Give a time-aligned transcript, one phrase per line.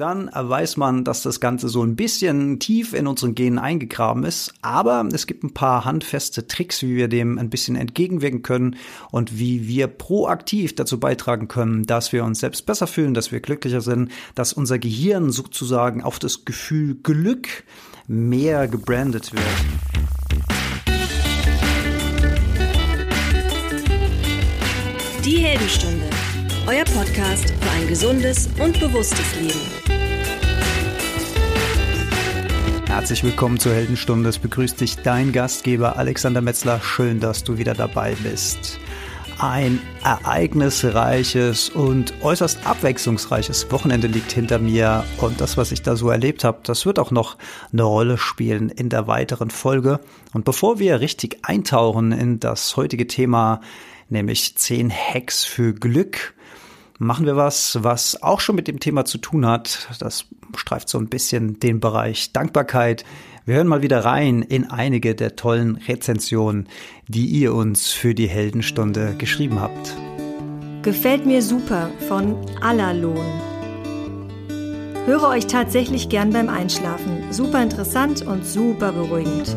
[0.00, 4.54] dann weiß man, dass das Ganze so ein bisschen tief in unseren Genen eingegraben ist.
[4.62, 8.76] Aber es gibt ein paar handfeste Tricks, wie wir dem ein bisschen entgegenwirken können
[9.10, 13.40] und wie wir proaktiv dazu beitragen können, dass wir uns selbst besser fühlen, dass wir
[13.40, 17.64] glücklicher sind, dass unser Gehirn sozusagen auf das Gefühl Glück
[18.06, 19.44] mehr gebrandet wird.
[25.24, 26.08] Die Heldenstunde,
[26.70, 29.58] euer Podcast für ein gesundes und bewusstes Leben.
[32.86, 34.28] Herzlich willkommen zur Heldenstunde.
[34.28, 36.80] Es begrüßt dich dein Gastgeber Alexander Metzler.
[36.80, 38.78] Schön, dass du wieder dabei bist.
[39.40, 46.08] Ein ereignisreiches und äußerst abwechslungsreiches Wochenende liegt hinter mir und das, was ich da so
[46.08, 47.36] erlebt habe, das wird auch noch
[47.72, 49.98] eine Rolle spielen in der weiteren Folge.
[50.34, 53.60] Und bevor wir richtig eintauchen in das heutige Thema,
[54.08, 56.34] nämlich 10 Hacks für Glück,
[57.00, 59.88] machen wir was, was auch schon mit dem Thema zu tun hat.
[59.98, 63.04] Das streift so ein bisschen den Bereich Dankbarkeit.
[63.46, 66.68] Wir hören mal wieder rein in einige der tollen Rezensionen,
[67.08, 69.96] die ihr uns für die Heldenstunde geschrieben habt.
[70.82, 73.40] Gefällt mir super von Allerlohn.
[75.06, 77.32] Höre euch tatsächlich gern beim Einschlafen.
[77.32, 79.56] Super interessant und super beruhigend.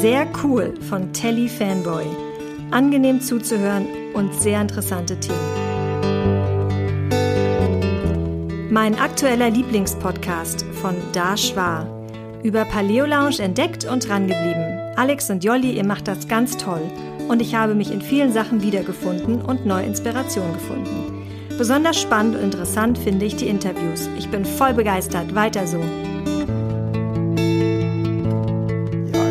[0.00, 2.04] Sehr cool von Telly Fanboy.
[2.72, 5.64] Angenehm zuzuhören und sehr interessante Themen.
[8.70, 11.86] Mein aktueller Lieblingspodcast von Da Schwar.
[12.42, 14.80] Über Paleo Lounge entdeckt und drangeblieben.
[14.96, 16.82] Alex und Jolli, ihr macht das ganz toll.
[17.28, 21.24] Und ich habe mich in vielen Sachen wiedergefunden und neue Inspiration gefunden.
[21.56, 24.08] Besonders spannend und interessant finde ich die Interviews.
[24.18, 25.34] Ich bin voll begeistert.
[25.34, 25.80] Weiter so.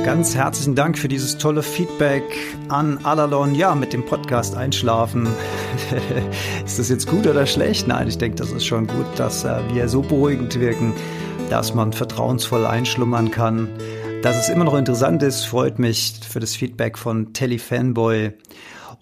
[0.04, 2.24] Ganz herzlichen Dank für dieses tolle Feedback
[2.68, 3.56] an Alalon.
[3.56, 5.30] Ja, mit dem Podcast Einschlafen.
[6.66, 7.88] ist das jetzt gut oder schlecht?
[7.88, 10.94] Nein, ich denke, das ist schon gut, dass äh, wir so beruhigend wirken,
[11.50, 13.70] dass man vertrauensvoll einschlummern kann.
[14.22, 18.34] Dass es immer noch interessant ist, freut mich für das Feedback von Telly Fanboy.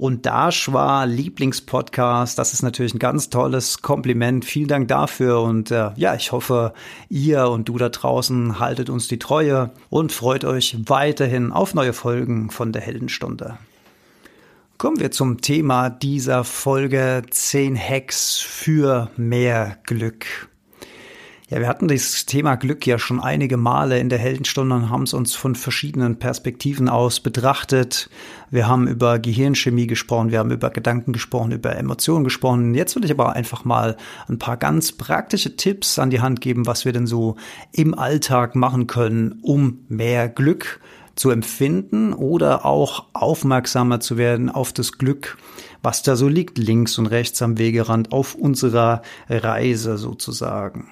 [0.02, 2.36] Und Dash war Lieblingspodcast.
[2.36, 4.46] Das ist natürlich ein ganz tolles Kompliment.
[4.46, 5.42] Vielen Dank dafür.
[5.44, 6.74] Und äh, ja, ich hoffe,
[7.08, 11.94] ihr und du da draußen haltet uns die Treue und freut euch weiterhin auf neue
[11.94, 13.60] Folgen von der Heldenstunde.
[14.80, 20.26] Kommen wir zum Thema dieser Folge 10 Hacks für mehr Glück.
[21.52, 25.04] Ja, wir hatten das Thema Glück ja schon einige Male in der Heldenstunde und haben
[25.04, 28.10] es uns von verschiedenen Perspektiven aus betrachtet.
[28.52, 32.74] Wir haben über Gehirnchemie gesprochen, wir haben über Gedanken gesprochen, über Emotionen gesprochen.
[32.74, 33.98] Jetzt will ich aber einfach mal
[34.30, 37.36] ein paar ganz praktische Tipps an die Hand geben, was wir denn so
[37.74, 40.80] im Alltag machen können, um mehr Glück
[41.16, 45.38] zu empfinden oder auch aufmerksamer zu werden auf das Glück,
[45.84, 50.88] was da so liegt, links und rechts am Wegerand auf unserer Reise sozusagen.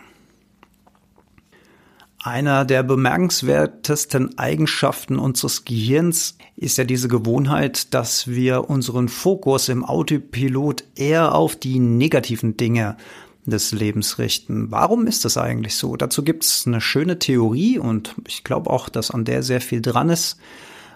[2.21, 9.85] Einer der bemerkenswertesten Eigenschaften unseres Gehirns ist ja diese Gewohnheit, dass wir unseren Fokus im
[9.85, 12.97] Autopilot eher auf die negativen Dinge
[13.45, 14.69] des Lebens richten.
[14.69, 15.95] Warum ist das eigentlich so?
[15.95, 19.81] Dazu gibt es eine schöne Theorie und ich glaube auch, dass an der sehr viel
[19.81, 20.37] dran ist.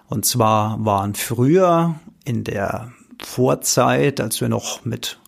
[0.10, 1.96] Und zwar waren früher
[2.26, 2.92] in der
[3.24, 5.20] Vorzeit, als wir noch mit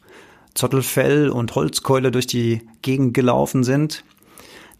[0.55, 4.03] Zottelfell und Holzkeule durch die Gegend gelaufen sind,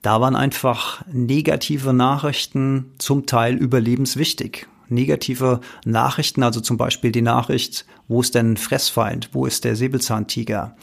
[0.06, 4.68] da waren einfach negative Nachrichten zum Teil überlebenswichtig.
[4.88, 10.76] Negative Nachrichten, also zum Beispiel die Nachricht, wo ist denn Fressfeind, wo ist der Säbelzahntiger?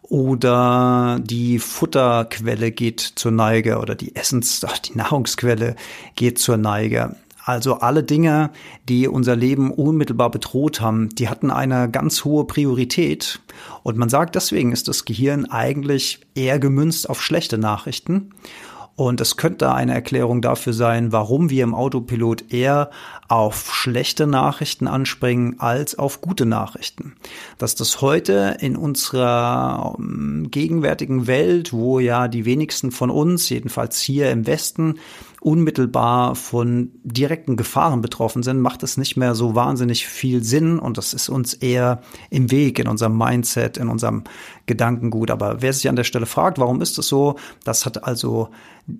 [0.00, 5.76] Oder die Futterquelle geht zur Neige oder die Essens, die Nahrungsquelle
[6.16, 7.16] geht zur Neige.
[7.44, 8.50] Also alle Dinge,
[8.88, 13.40] die unser Leben unmittelbar bedroht haben, die hatten eine ganz hohe Priorität.
[13.82, 18.30] Und man sagt, deswegen ist das Gehirn eigentlich eher gemünzt auf schlechte Nachrichten.
[18.94, 22.90] Und es könnte eine Erklärung dafür sein, warum wir im Autopilot eher
[23.26, 27.16] auf schlechte Nachrichten anspringen als auf gute Nachrichten.
[27.56, 33.98] Dass das heute in unserer ähm, gegenwärtigen Welt, wo ja die wenigsten von uns, jedenfalls
[33.98, 34.98] hier im Westen,
[35.42, 40.98] unmittelbar von direkten Gefahren betroffen sind, macht es nicht mehr so wahnsinnig viel Sinn und
[40.98, 42.00] das ist uns eher
[42.30, 44.24] im Weg in unserem Mindset, in unserem
[44.66, 45.30] Gedankengut.
[45.30, 48.50] Aber wer sich an der Stelle fragt, warum ist es so, das hat also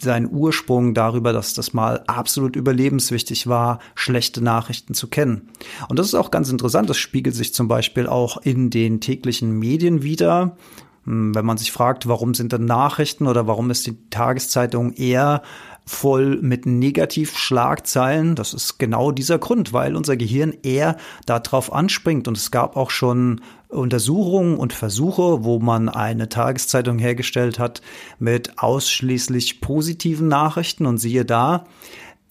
[0.00, 5.48] seinen Ursprung darüber, dass das mal absolut überlebenswichtig war, schlechte Nachrichten zu kennen.
[5.88, 6.90] Und das ist auch ganz interessant.
[6.90, 10.56] Das spiegelt sich zum Beispiel auch in den täglichen Medien wieder.
[11.04, 15.42] Hm, wenn man sich fragt, warum sind denn Nachrichten oder warum ist die Tageszeitung eher
[15.84, 18.34] voll mit Negativschlagzeilen.
[18.34, 20.96] Das ist genau dieser Grund, weil unser Gehirn eher
[21.26, 22.28] darauf anspringt.
[22.28, 27.82] Und es gab auch schon Untersuchungen und Versuche, wo man eine Tageszeitung hergestellt hat
[28.18, 30.86] mit ausschließlich positiven Nachrichten.
[30.86, 31.66] Und siehe da,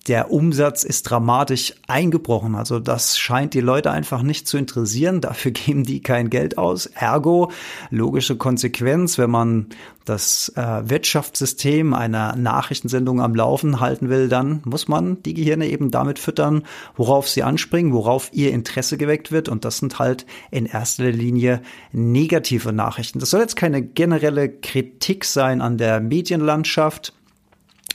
[0.08, 2.56] der Umsatz ist dramatisch eingebrochen.
[2.56, 5.22] Also das scheint die Leute einfach nicht zu interessieren.
[5.22, 6.88] Dafür geben die kein Geld aus.
[6.88, 7.52] Ergo,
[7.92, 9.68] logische Konsequenz, wenn man
[10.06, 15.92] das äh, Wirtschaftssystem einer Nachrichtensendung am Laufen halten will, dann muss man die Gehirne eben
[15.92, 16.64] damit füttern,
[16.96, 19.48] worauf sie anspringen, worauf ihr Interesse geweckt wird.
[19.48, 21.62] Und das sind halt in erster Linie
[21.92, 23.20] negative Nachrichten.
[23.20, 27.14] Das soll jetzt keine generelle Kritik sein an der Medienlandschaft.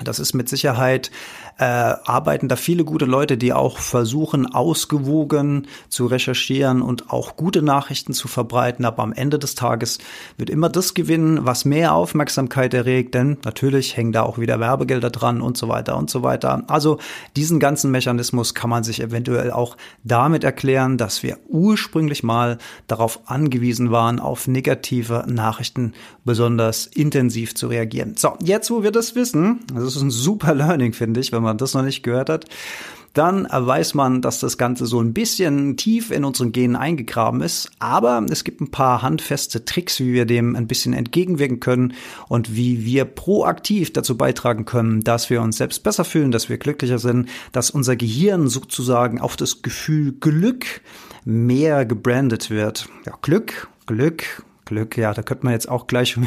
[0.04, 1.10] Das ist mit Sicherheit
[1.58, 7.62] äh, arbeiten da viele gute Leute, die auch versuchen, ausgewogen zu recherchieren und auch gute
[7.62, 8.84] Nachrichten zu verbreiten.
[8.84, 9.98] Aber am Ende des Tages
[10.36, 15.08] wird immer das gewinnen, was mehr Aufmerksamkeit erregt, denn natürlich hängen da auch wieder Werbegelder
[15.08, 16.64] dran und so weiter und so weiter.
[16.68, 16.98] Also
[17.36, 23.20] diesen ganzen Mechanismus kann man sich eventuell auch damit erklären, dass wir ursprünglich mal darauf
[23.26, 25.94] angewiesen waren, auf negative Nachrichten
[26.24, 28.14] besonders intensiv zu reagieren.
[28.16, 31.58] So, jetzt wo wir das wissen, das ist ein super Learning, finde ich, wenn man
[31.58, 32.46] das noch nicht gehört hat,
[33.16, 37.70] dann weiß man, dass das Ganze so ein bisschen tief in unseren Genen eingegraben ist.
[37.78, 41.94] Aber es gibt ein paar handfeste Tricks, wie wir dem ein bisschen entgegenwirken können
[42.28, 46.58] und wie wir proaktiv dazu beitragen können, dass wir uns selbst besser fühlen, dass wir
[46.58, 50.66] glücklicher sind, dass unser Gehirn sozusagen auf das Gefühl Glück
[51.24, 52.86] mehr gebrandet wird.
[53.06, 56.18] Ja, Glück, Glück, Glück, ja, da könnte man jetzt auch gleich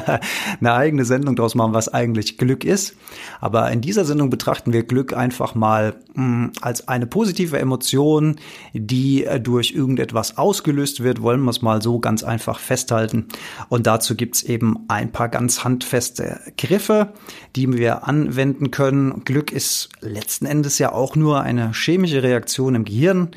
[0.60, 2.96] eine eigene Sendung draus machen, was eigentlich Glück ist.
[3.40, 8.36] Aber in dieser Sendung betrachten wir Glück einfach mal mh, mm, als eine positive Emotion,
[8.72, 13.26] die äh, durch irgendetwas ausgelöst wird, wollen wir es mal so ganz einfach festhalten.
[13.68, 17.12] Und dazu gibt's eben ein paar ganz handfeste Griffe,
[17.56, 19.24] die wir anwenden können.
[19.24, 23.30] Glück ist letzten Endes ja auch nur eine chemische Reaktion im Gehirn.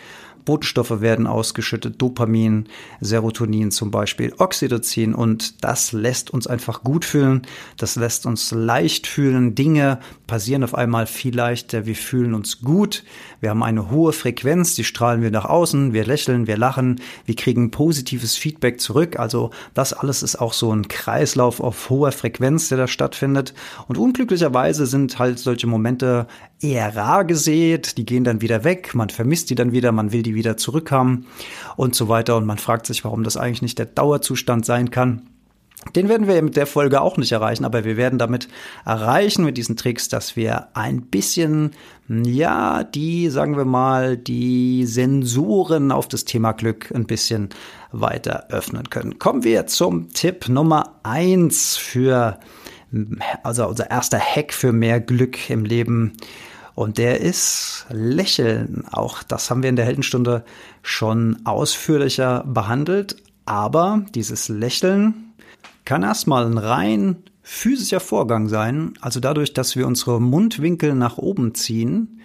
[0.46, 2.66] Botenstoffe werden ausgeschüttet, Dopamin,
[3.00, 7.44] Serotonin zum Beispiel, Oxytocin und das lässt uns einfach gut fühlen,
[7.78, 13.04] das lässt uns leicht fühlen, Dinge passieren auf einmal viel leichter, wir fühlen uns gut,
[13.40, 17.36] wir haben eine hohe Frequenz, die strahlen wir nach außen, wir lächeln, wir lachen, wir
[17.36, 22.70] kriegen positives Feedback zurück, also das alles ist auch so ein Kreislauf auf hoher Frequenz,
[22.70, 23.54] der da stattfindet.
[23.88, 26.28] Und unglücklicherweise sind halt solche Momente
[26.62, 30.22] eher rar gesät, die gehen dann wieder weg, man vermisst die dann wieder, man will
[30.22, 31.26] die wieder zurückhaben
[31.76, 35.24] und so weiter und man fragt sich, warum das eigentlich nicht der Dauerzustand sein kann.
[35.96, 38.48] Den werden wir mit der Folge auch nicht erreichen, aber wir werden damit
[38.86, 41.72] erreichen mit diesen Tricks, dass wir ein bisschen,
[42.08, 47.50] ja, die, sagen wir mal, die Sensoren auf das Thema Glück ein bisschen
[47.92, 49.18] weiter öffnen können.
[49.18, 52.40] Kommen wir zum Tipp Nummer eins für,
[53.42, 56.14] also unser erster Hack für mehr Glück im Leben.
[56.76, 58.86] Und der ist Lächeln.
[58.92, 60.44] Auch das haben wir in der Heldenstunde
[60.82, 63.18] schon ausführlicher behandelt.
[63.46, 65.34] Aber dieses Lächeln
[65.86, 68.94] kann erstmal ein rein physischer Vorgang sein.
[69.02, 72.21] Also dadurch, dass wir unsere Mundwinkel nach oben ziehen,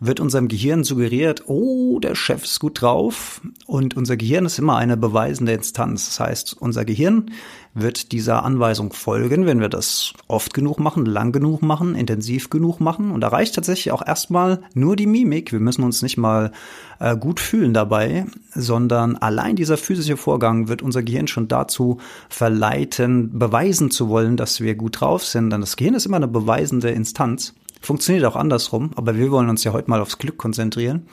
[0.00, 3.40] wird unserem Gehirn suggeriert, oh, der Chef ist gut drauf.
[3.66, 6.06] Und unser Gehirn ist immer eine beweisende Instanz.
[6.06, 7.30] Das heißt, unser Gehirn
[7.74, 12.80] wird dieser Anweisung folgen, wenn wir das oft genug machen, lang genug machen, intensiv genug
[12.80, 13.10] machen.
[13.10, 15.52] Und da reicht tatsächlich auch erstmal nur die Mimik.
[15.52, 16.52] Wir müssen uns nicht mal
[17.00, 21.98] äh, gut fühlen dabei, sondern allein dieser physische Vorgang wird unser Gehirn schon dazu
[22.30, 25.50] verleiten, beweisen zu wollen, dass wir gut drauf sind.
[25.50, 27.54] Denn das Gehirn ist immer eine beweisende Instanz.
[27.86, 31.06] Funktioniert auch andersrum, aber wir wollen uns ja heute mal aufs Glück konzentrieren.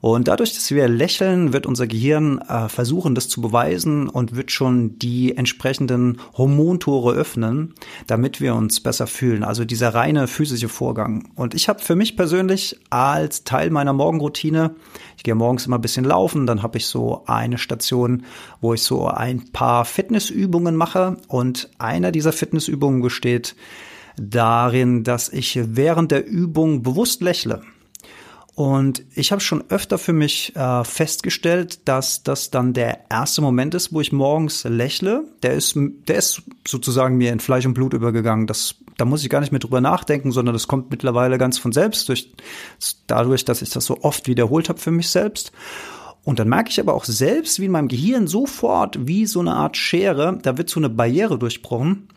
[0.00, 4.50] Und dadurch, dass wir lächeln, wird unser Gehirn äh, versuchen, das zu beweisen und wird
[4.50, 7.74] schon die entsprechenden Hormontore öffnen,
[8.08, 9.44] damit wir uns besser fühlen.
[9.44, 11.28] Also dieser reine physische Vorgang.
[11.36, 14.74] Und ich habe für mich persönlich als Teil meiner Morgenroutine,
[15.16, 18.24] ich gehe morgens immer ein bisschen laufen, dann habe ich so eine Station,
[18.60, 21.18] wo ich so ein paar Fitnessübungen mache.
[21.28, 23.54] Und einer dieser Fitnessübungen besteht
[24.16, 27.62] darin, dass ich während der Übung bewusst lächle.
[28.54, 33.74] Und ich habe schon öfter für mich äh, festgestellt, dass das dann der erste Moment
[33.74, 35.24] ist, wo ich morgens lächle.
[35.42, 38.46] Der ist, der ist sozusagen mir in Fleisch und Blut übergegangen.
[38.46, 41.72] Das, da muss ich gar nicht mehr drüber nachdenken, sondern das kommt mittlerweile ganz von
[41.72, 42.32] selbst, durch,
[43.08, 45.50] dadurch, dass ich das so oft wiederholt habe für mich selbst.
[46.22, 49.54] Und dann merke ich aber auch selbst, wie in meinem Gehirn sofort wie so eine
[49.54, 52.08] Art Schere, da wird so eine Barriere durchbrochen.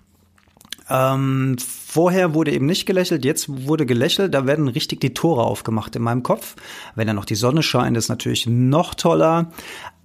[0.90, 1.58] Ähm,
[1.98, 6.04] vorher wurde eben nicht gelächelt, jetzt wurde gelächelt, da werden richtig die Tore aufgemacht in
[6.04, 6.56] meinem Kopf.
[6.94, 9.52] Wenn dann noch die Sonne scheint, ist natürlich noch toller.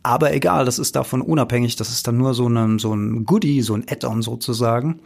[0.03, 3.61] Aber egal, das ist davon unabhängig, das ist dann nur so ein, so ein Goodie,
[3.61, 5.01] so ein Add-on sozusagen.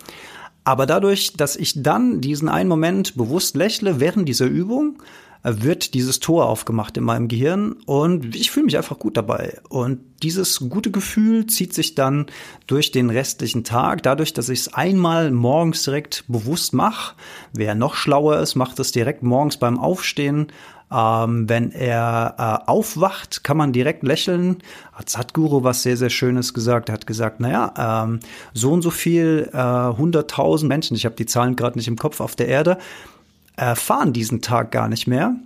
[0.63, 5.03] Aber dadurch, dass ich dann diesen einen Moment bewusst lächle während dieser Übung,
[5.49, 9.61] wird dieses Tor aufgemacht in meinem Gehirn und ich fühle mich einfach gut dabei.
[9.69, 12.27] Und dieses gute Gefühl zieht sich dann
[12.67, 17.15] durch den restlichen Tag, dadurch, dass ich es einmal morgens direkt bewusst mache.
[17.53, 20.49] Wer noch schlauer ist, macht es direkt morgens beim Aufstehen.
[20.91, 24.59] Ähm, wenn er äh, aufwacht, kann man direkt lächeln.
[24.93, 26.89] Hat Sadhguru was sehr, sehr Schönes gesagt.
[26.89, 28.21] Er hat gesagt, naja, ähm,
[28.53, 32.21] so und so viel, äh, 100.000 Menschen, ich habe die Zahlen gerade nicht im Kopf,
[32.21, 32.79] auf der Erde,
[33.57, 35.37] erfahren diesen Tag gar nicht mehr.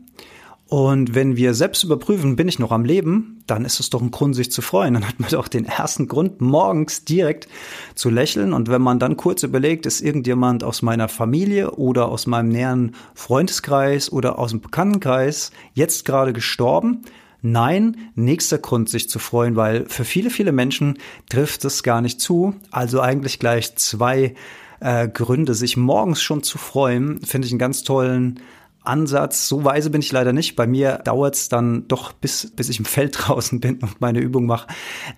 [0.71, 4.13] Und wenn wir selbst überprüfen, bin ich noch am Leben, dann ist es doch ein
[4.13, 4.95] Grund, sich zu freuen.
[4.95, 7.49] Dann hat man doch den ersten Grund, morgens direkt
[7.97, 8.53] zu lächeln.
[8.53, 12.95] Und wenn man dann kurz überlegt, ist irgendjemand aus meiner Familie oder aus meinem näheren
[13.15, 17.03] Freundeskreis oder aus dem Bekanntenkreis jetzt gerade gestorben,
[17.43, 20.99] Nein, nächster Grund, sich zu freuen, weil für viele, viele Menschen
[21.31, 22.55] trifft es gar nicht zu.
[22.71, 24.35] Also eigentlich gleich zwei
[24.81, 28.41] äh, Gründe, sich morgens schon zu freuen, finde ich einen ganz tollen
[28.83, 29.47] Ansatz.
[29.47, 30.57] So weise bin ich leider nicht.
[30.57, 34.21] Bei mir dauert es dann doch bis, bis ich im Feld draußen bin und meine
[34.21, 34.69] Übung mache.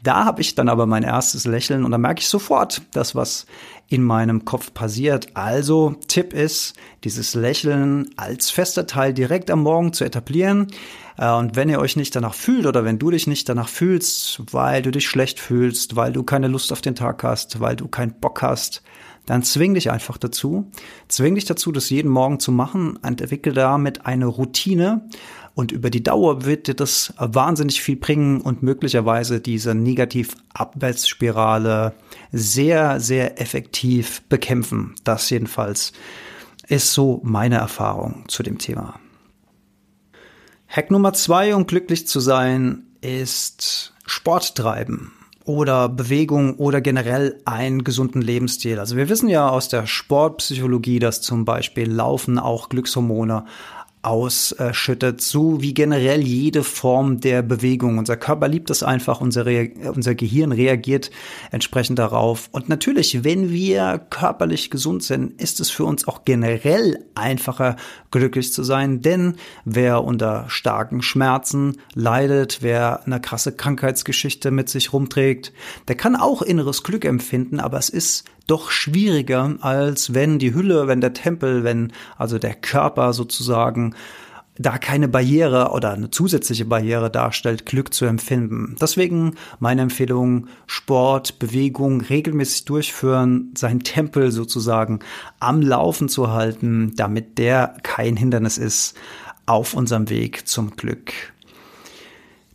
[0.02, 3.47] Da habe ich dann aber mein erstes Lächeln und da merke ich sofort, dass was
[3.88, 5.28] in meinem Kopf passiert.
[5.35, 10.69] Also Tipp ist, dieses Lächeln als fester Teil direkt am Morgen zu etablieren.
[11.19, 14.42] Äh, und wenn ihr euch nicht danach fühlt oder wenn du dich nicht danach fühlst,
[14.50, 17.87] weil du dich schlecht fühlst, weil du keine Lust auf den Tag hast, weil du
[17.87, 18.83] keinen Bock hast,
[19.26, 20.71] dann zwing dich einfach dazu.
[21.09, 25.09] Zwing dich dazu, das jeden Morgen zu machen und entwickle damit eine Routine.
[25.55, 31.93] Und über die Dauer wird dir das wahnsinnig viel bringen und möglicherweise diese Negativ-Abwärtsspirale
[32.33, 34.95] sehr, sehr effektiv bekämpfen.
[35.05, 35.93] Das jedenfalls
[36.69, 38.99] ist so meine Erfahrung zu dem Thema.
[40.69, 45.12] Hack Nummer zwei, um glücklich zu sein, ist Sport treiben
[45.44, 48.78] oder Bewegung oder generell einen gesunden Lebensstil.
[48.78, 53.44] Also wir wissen ja aus der Sportpsychologie, dass zum Beispiel Laufen auch Glückshormone
[54.02, 57.99] ausschüttet, so wie generell jede Form der Bewegung.
[57.99, 61.12] Unser Körper liebt es einfach, unser, Re unser Gehirn reagiert
[61.52, 62.49] entsprechend darauf.
[62.50, 67.76] Und natürlich, wenn wir körperlich gesund sind, ist es für uns auch generell einfacher,
[68.11, 74.92] glücklich zu sein, denn wer unter starken Schmerzen leidet, wer eine krasse Krankheitsgeschichte mit sich
[74.92, 75.52] rumträgt,
[75.87, 80.87] der kann auch inneres Glück empfinden, aber es ist doch schwieriger, als wenn die Hülle,
[80.88, 83.94] wenn der Tempel, wenn also der Körper sozusagen
[84.58, 88.76] da keine Barriere oder eine zusätzliche Barriere darstellt, Glück zu empfinden.
[88.80, 95.00] Deswegen meine Empfehlung, Sport, Bewegung regelmäßig durchführen, sein Tempel sozusagen
[95.40, 98.96] am Laufen zu halten, damit der kein Hindernis ist
[99.46, 101.31] auf unserem Weg zum Glück.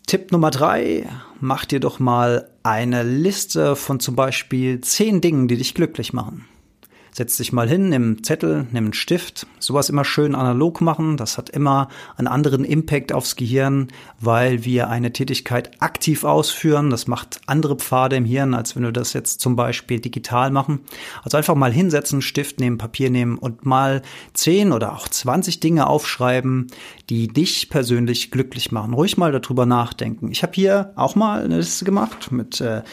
[0.08, 1.06] Tipp Nummer drei,
[1.42, 6.46] mach dir doch mal eine Liste von zum Beispiel zehn Dingen, die dich glücklich machen.
[7.18, 9.48] Setz dich mal hin, nimm einen Zettel, nimm einen Stift.
[9.58, 11.18] Sowas immer schön analog machen.
[11.18, 13.88] Das hat immer einen anderen Impact aufs Gehirn,
[14.20, 16.92] weil wir eine Tätigkeit aktiv ausführen.
[16.92, 20.82] Das macht andere Pfade im Hirn, als wenn wir das jetzt zum Beispiel digital machen.
[21.24, 25.88] Also einfach mal hinsetzen, Stift nehmen, Papier nehmen und mal zehn oder auch 20 Dinge
[25.88, 26.68] aufschreiben,
[27.10, 28.94] die dich persönlich glücklich machen.
[28.94, 30.30] Ruhig mal darüber nachdenken.
[30.30, 32.84] Ich habe hier auch mal eine Liste gemacht mit äh,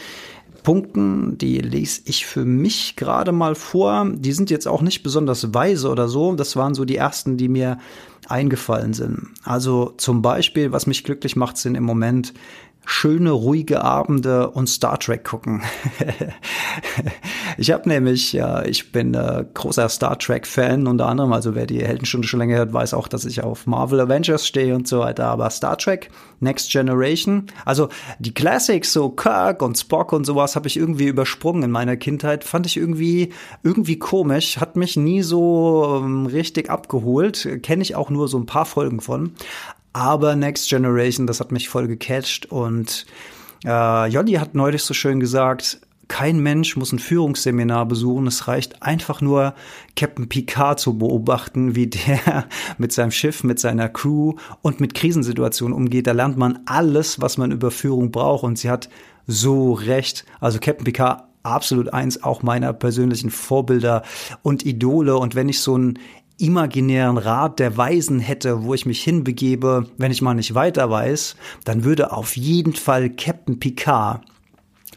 [0.65, 4.05] Punkten, die lese ich für mich gerade mal vor.
[4.13, 6.35] Die sind jetzt auch nicht besonders weise oder so.
[6.35, 7.77] Das waren so die ersten, die mir
[8.27, 9.27] eingefallen sind.
[9.43, 12.33] Also zum Beispiel, was mich glücklich macht, sind im Moment
[12.85, 15.61] schöne, ruhige Abende und Star Trek gucken.
[17.57, 21.83] ich habe nämlich, ja, ich bin äh, großer Star Trek-Fan unter anderem, also wer die
[21.83, 25.25] Heldenstunde schon länger hört, weiß auch, dass ich auf Marvel Avengers stehe und so weiter,
[25.25, 27.89] aber Star Trek, Next Generation, also
[28.19, 32.43] die Classics, so Kirk und Spock und sowas, habe ich irgendwie übersprungen in meiner Kindheit,
[32.43, 38.09] fand ich irgendwie, irgendwie komisch, hat mich nie so ähm, richtig abgeholt, kenne ich auch
[38.09, 39.31] nur so ein paar Folgen von,
[39.95, 43.05] aber Next Generation, das hat mich voll gecatcht und
[43.63, 48.27] äh, Jolly hat neulich so schön gesagt, kein Mensch muss ein Führungsseminar besuchen.
[48.27, 49.55] Es reicht einfach nur,
[49.95, 52.45] Captain Picard zu beobachten, wie der
[52.77, 56.07] mit seinem Schiff, mit seiner Crew und mit Krisensituationen umgeht.
[56.07, 58.43] Da lernt man alles, was man über Führung braucht.
[58.43, 58.89] Und sie hat
[59.27, 60.25] so recht.
[60.41, 64.03] Also Captain Picard absolut eins auch meiner persönlichen Vorbilder
[64.41, 65.15] und Idole.
[65.15, 65.99] Und wenn ich so ein
[66.37, 71.35] imaginären Rat der Weisen hätte, wo ich mich hinbegebe, wenn ich mal nicht weiter weiß,
[71.63, 74.21] dann würde auf jeden Fall Captain Picard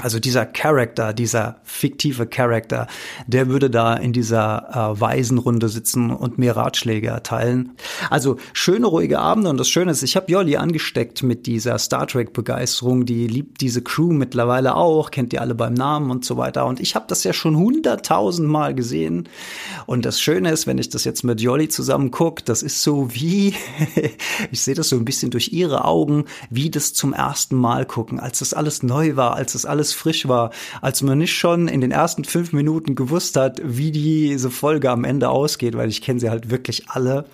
[0.01, 2.87] Also dieser Charakter, dieser fiktive Charakter,
[3.27, 7.73] der würde da in dieser äh, Waisenrunde sitzen und mir Ratschläge erteilen.
[8.09, 12.07] Also schöne, ruhige Abende und das Schöne ist, ich habe Jolly angesteckt mit dieser Star
[12.07, 13.07] Trek-Begeisterung.
[13.07, 16.67] Die liebt diese Crew mittlerweile auch, kennt ihr alle beim Namen und so weiter.
[16.67, 19.29] Und ich habe das ja schon hunderttausend Mal gesehen.
[19.87, 23.13] Und das Schöne ist, wenn ich das jetzt mit Jolly zusammen gucke, das ist so
[23.15, 23.55] wie,
[24.53, 28.21] ich sehe das so ein bisschen durch ihre Augen, wie das zum ersten Mal gucken,
[28.21, 30.51] als das alles neu war, als das alles alles frisch war,
[30.83, 35.05] als man nicht schon in den ersten fünf Minuten gewusst hat, wie diese Folge am
[35.05, 37.25] Ende ausgeht, weil ich kenne sie halt wirklich alle.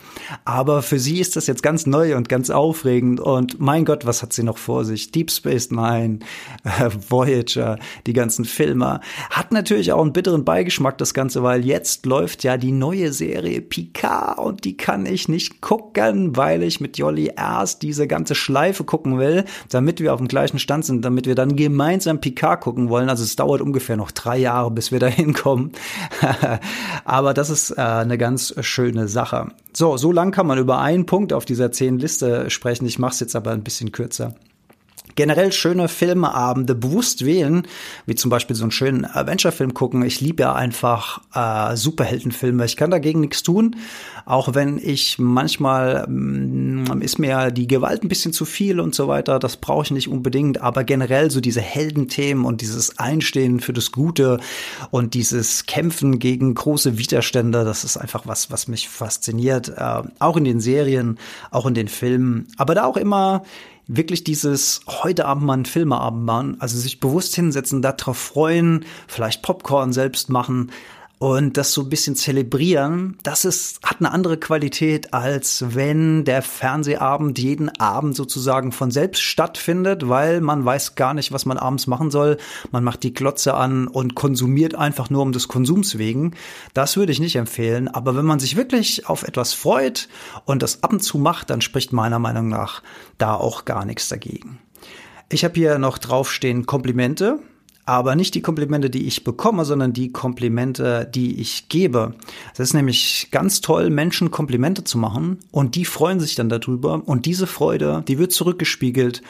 [0.44, 4.22] Aber für sie ist das jetzt ganz neu und ganz aufregend und mein Gott, was
[4.22, 5.10] hat sie noch vor sich?
[5.10, 6.20] Deep Space Nine,
[6.64, 9.00] äh, Voyager, die ganzen Filme.
[9.30, 13.62] Hat natürlich auch einen bitteren Beigeschmack, das Ganze, weil jetzt läuft ja die neue Serie
[13.62, 18.84] Picard und die kann ich nicht gucken, weil ich mit Jolly erst diese ganze Schleife
[18.84, 22.88] gucken will, damit wir auf dem gleichen Stand sind, damit wir dann gemeinsam Picard Gucken
[22.88, 23.08] wollen.
[23.08, 25.72] Also es dauert ungefähr noch drei Jahre, bis wir da hinkommen.
[27.04, 29.48] Aber das ist äh, eine ganz schöne Sache.
[29.72, 32.86] So, so lang kann man über einen Punkt auf dieser zehn Liste sprechen.
[32.86, 34.34] Ich mache es jetzt aber ein bisschen kürzer
[35.14, 37.66] generell schöne Filmeabende bewusst wählen,
[38.06, 40.02] wie zum Beispiel so einen schönen Adventure-Film gucken.
[40.04, 42.64] Ich liebe ja einfach äh, Superheldenfilme.
[42.64, 43.76] Ich kann dagegen nichts tun,
[44.26, 49.08] auch wenn ich manchmal ähm, ist mir die Gewalt ein bisschen zu viel und so
[49.08, 49.38] weiter.
[49.38, 53.92] Das brauche ich nicht unbedingt, aber generell so diese Heldenthemen und dieses Einstehen für das
[53.92, 54.40] Gute
[54.90, 59.68] und dieses Kämpfen gegen große Widerstände, das ist einfach was, was mich fasziniert.
[59.76, 61.18] Äh, auch in den Serien,
[61.50, 63.42] auch in den Filmen, aber da auch immer
[63.86, 69.42] wirklich dieses heute Abend mal einen Filmeabend machen, also sich bewusst hinsetzen, darauf freuen, vielleicht
[69.42, 70.70] Popcorn selbst machen,
[71.18, 76.42] und das so ein bisschen zelebrieren, das ist, hat eine andere Qualität, als wenn der
[76.42, 81.86] Fernsehabend jeden Abend sozusagen von selbst stattfindet, weil man weiß gar nicht, was man abends
[81.86, 82.36] machen soll.
[82.72, 86.34] Man macht die Glotze an und konsumiert einfach nur um des Konsums wegen.
[86.74, 87.88] Das würde ich nicht empfehlen.
[87.88, 90.08] Aber wenn man sich wirklich auf etwas freut
[90.44, 92.82] und das ab und zu macht, dann spricht meiner Meinung nach
[93.18, 94.58] da auch gar nichts dagegen.
[95.30, 97.38] Ich habe hier noch draufstehen Komplimente
[97.86, 102.14] aber nicht die Komplimente, die ich bekomme, sondern die Komplimente, die ich gebe.
[102.54, 107.02] Es ist nämlich ganz toll, Menschen Komplimente zu machen und die freuen sich dann darüber
[107.06, 109.22] und diese Freude, die wird zurückgespiegelt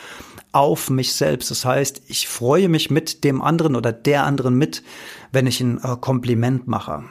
[0.53, 1.51] auf mich selbst.
[1.51, 4.83] Das heißt, ich freue mich mit dem anderen oder der anderen mit,
[5.33, 7.05] wenn ich ein äh, Kompliment mache.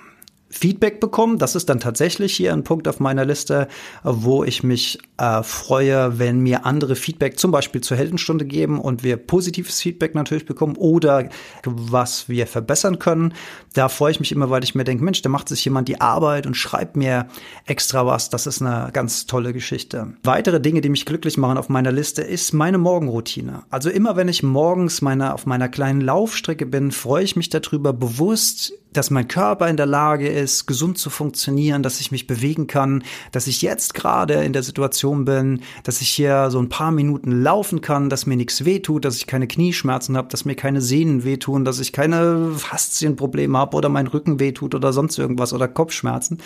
[0.54, 1.40] Feedback bekommen.
[1.40, 3.68] Das ist dann tatsächlich hier ein Punkt auf meiner Liste,
[4.04, 9.04] wo ich mich äh, freue, wenn mir andere Feedback zum Beispiel zur Heldenstunde geben und
[9.04, 11.28] wir positives Feedback natürlich bekommen oder
[11.66, 13.34] was wir verbessern können.
[13.74, 16.00] Da freue ich mich immer, weil ich mir denke, Mensch, da macht sich jemand die
[16.00, 17.28] Arbeit und schreibt mir
[17.66, 18.30] extra was.
[18.30, 20.14] Das ist eine ganz tolle Geschichte.
[20.24, 23.64] Weitere Dinge, die mich glücklich machen auf meiner Liste, ist meine Morgenroutine.
[23.72, 27.92] Also immer wenn ich morgens meine, auf meiner kleinen Laufstrecke bin, freue ich mich darüber
[27.92, 32.68] bewusst dass mein Körper in der Lage ist, gesund zu funktionieren, dass ich mich bewegen
[32.68, 36.92] kann, dass ich jetzt gerade in der Situation bin, dass ich hier so ein paar
[36.92, 40.82] Minuten laufen kann, dass mir nichts wehtut, dass ich keine Knieschmerzen habe, dass mir keine
[40.82, 45.68] Sehnen wehtun, dass ich keine Faszienprobleme habe oder mein Rücken wehtut oder sonst irgendwas oder
[45.68, 46.38] Kopfschmerzen,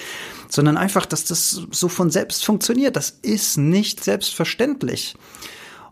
[0.50, 2.96] sondern einfach, dass das so von selbst funktioniert.
[2.96, 5.16] Das ist nicht selbstverständlich.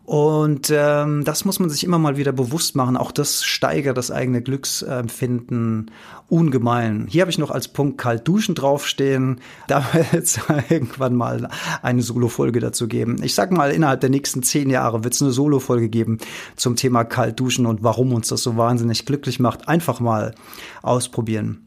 [0.06, 2.96] Und ähm, das muss man sich immer mal wieder bewusst machen.
[2.96, 5.90] Auch das steigert das eigene Glücksempfinden
[6.28, 7.08] ungemein.
[7.10, 9.40] Hier habe ich noch als Punkt kalt duschen draufstehen.
[9.66, 11.48] Da wird irgendwann mal
[11.82, 13.16] eine Solo-Folge dazu geben.
[13.24, 16.18] Ich sag mal, innerhalb der nächsten zehn Jahre wird es eine Solo-Folge geben
[16.54, 19.66] zum Thema kalt duschen und warum uns das so wahnsinnig glücklich macht.
[19.66, 20.36] Einfach mal
[20.82, 21.66] ausprobieren.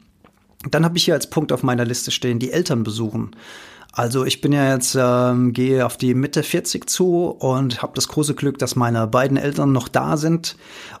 [0.70, 3.32] Dann habe ich hier als Punkt auf meiner Liste stehen, die Eltern besuchen.
[3.92, 8.06] Also ich bin ja jetzt, ähm, gehe auf die Mitte 40 zu und habe das
[8.06, 10.56] große Glück, dass meine beiden Eltern noch da sind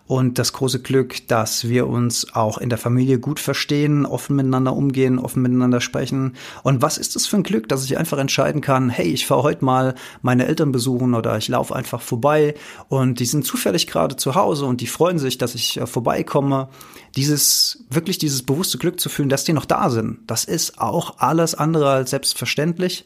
[0.08, 4.74] und das große Glück, dass wir uns auch in der Familie gut verstehen, offen miteinander
[4.74, 6.34] umgehen, offen miteinander sprechen.
[6.64, 9.44] Und was ist das für ein Glück, dass ich einfach entscheiden kann, hey, ich fahre
[9.44, 12.54] heute mal meine Eltern besuchen oder ich laufe einfach vorbei
[12.88, 16.68] und die sind zufällig gerade zu Hause und die freuen sich, dass ich äh, vorbeikomme.
[17.16, 21.18] Dieses, wirklich dieses bewusste Glück zu fühlen, dass die noch da sind, das ist auch
[21.18, 23.04] alles andere als selbstverständlich.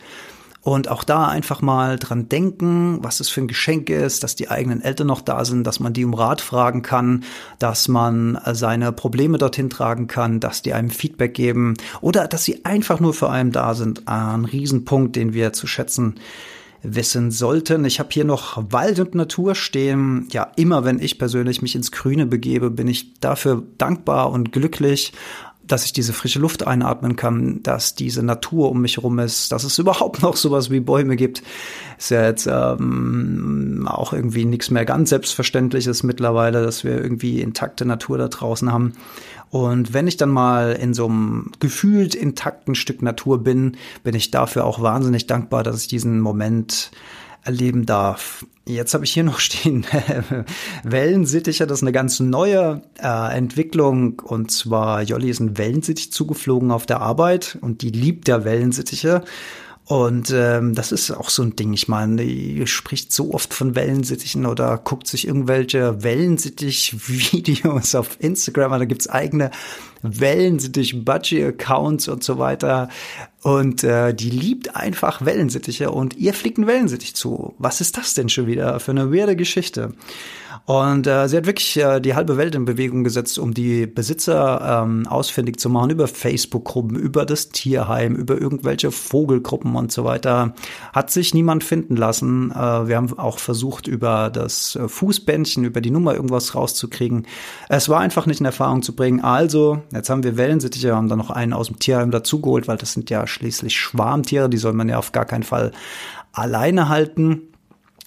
[0.64, 4.48] Und auch da einfach mal dran denken, was es für ein Geschenk ist, dass die
[4.48, 7.24] eigenen Eltern noch da sind, dass man die um Rat fragen kann,
[7.58, 12.44] dass man äh, seine Probleme dorthin tragen kann, dass die einem Feedback geben oder dass
[12.44, 14.08] sie einfach nur für einen da sind.
[14.08, 16.14] Ein Riesenpunkt, den wir zu schätzen
[16.84, 17.84] wissen sollten.
[17.84, 20.28] Ich habe hier noch Wald und Natur stehen.
[20.30, 25.12] Ja, immer wenn ich persönlich mich ins Grüne begebe, bin ich dafür dankbar und glücklich
[25.66, 29.64] dass ich diese frische Luft einatmen kann, dass diese Natur um mich herum ist, dass
[29.64, 31.42] es überhaupt noch sowas wie Bäume gibt,
[31.98, 37.84] ist ja jetzt ähm, auch irgendwie nichts mehr ganz Selbstverständliches mittlerweile, dass wir irgendwie intakte
[37.86, 38.92] Natur da draußen haben.
[39.50, 44.30] Und wenn ich dann mal in so einem gefühlt intakten Stück Natur bin, bin ich
[44.32, 46.90] dafür auch wahnsinnig dankbar, dass ich diesen Moment
[47.44, 48.46] erleben darf.
[48.66, 49.86] Jetzt habe ich hier noch stehen
[50.82, 56.70] Wellensittiche, das ist eine ganz neue äh, Entwicklung und zwar Jolli ist ein Wellensittich zugeflogen
[56.70, 59.22] auf der Arbeit und die liebt ja Wellensittiche
[59.86, 61.74] und ähm, das ist auch so ein Ding.
[61.74, 68.72] Ich meine, ihr spricht so oft von Wellensittichen oder guckt sich irgendwelche Wellensittich-Videos auf Instagram
[68.72, 68.80] an.
[68.80, 69.50] Da gibt's eigene
[70.02, 72.88] Wellensittich-Budgie-Accounts und so weiter.
[73.42, 77.54] Und äh, die liebt einfach Wellensittiche und ihr fliegt ein Wellensittich zu.
[77.58, 79.92] Was ist das denn schon wieder für eine weirde Geschichte?
[80.66, 84.82] Und äh, sie hat wirklich äh, die halbe Welt in Bewegung gesetzt, um die Besitzer
[84.84, 90.54] ähm, ausfindig zu machen über Facebook-Gruppen, über das Tierheim, über irgendwelche Vogelgruppen und so weiter.
[90.94, 92.50] Hat sich niemand finden lassen.
[92.50, 97.26] Äh, wir haben auch versucht, über das äh, Fußbändchen, über die Nummer irgendwas rauszukriegen.
[97.68, 99.20] Es war einfach nicht in Erfahrung zu bringen.
[99.20, 102.94] Also, jetzt haben wir Wellensittiche, haben dann noch einen aus dem Tierheim dazugeholt, weil das
[102.94, 105.72] sind ja schließlich Schwarmtiere, die soll man ja auf gar keinen Fall
[106.32, 107.53] alleine halten.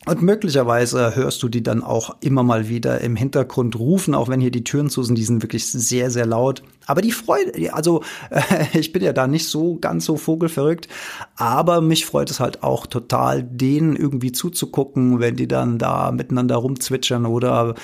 [0.08, 4.40] Und möglicherweise hörst du die dann auch immer mal wieder im Hintergrund rufen, auch wenn
[4.40, 6.64] hier die Türen zu sind, die sind wirklich sehr, sehr laut.
[6.88, 8.42] Aber die Freude, also äh,
[8.80, 10.88] ich bin ja da nicht so ganz so vogelverrückt,
[11.36, 16.56] aber mich freut es halt auch total, denen irgendwie zuzugucken, wenn die dann da miteinander
[16.56, 17.76] rumzwitschern oder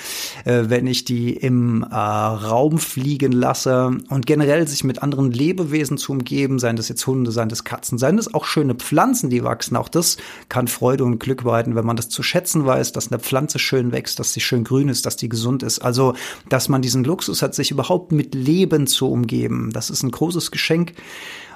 [0.44, 5.98] äh, wenn ich die im äh, Raum fliegen lasse und generell sich mit anderen Lebewesen
[5.98, 9.44] zu umgeben, seien das jetzt Hunde, seien das Katzen, seien das auch schöne Pflanzen, die
[9.44, 9.76] wachsen.
[9.76, 10.16] Auch das
[10.48, 13.92] kann Freude und Glück bereiten, wenn man das zu schätzen weiß, dass eine Pflanze schön
[13.92, 15.80] wächst, dass sie schön grün ist, dass die gesund ist.
[15.80, 16.14] Also,
[16.48, 19.70] dass man diesen Luxus hat, sich überhaupt mit Leben zu umgeben.
[19.72, 20.94] Das ist ein großes Geschenk.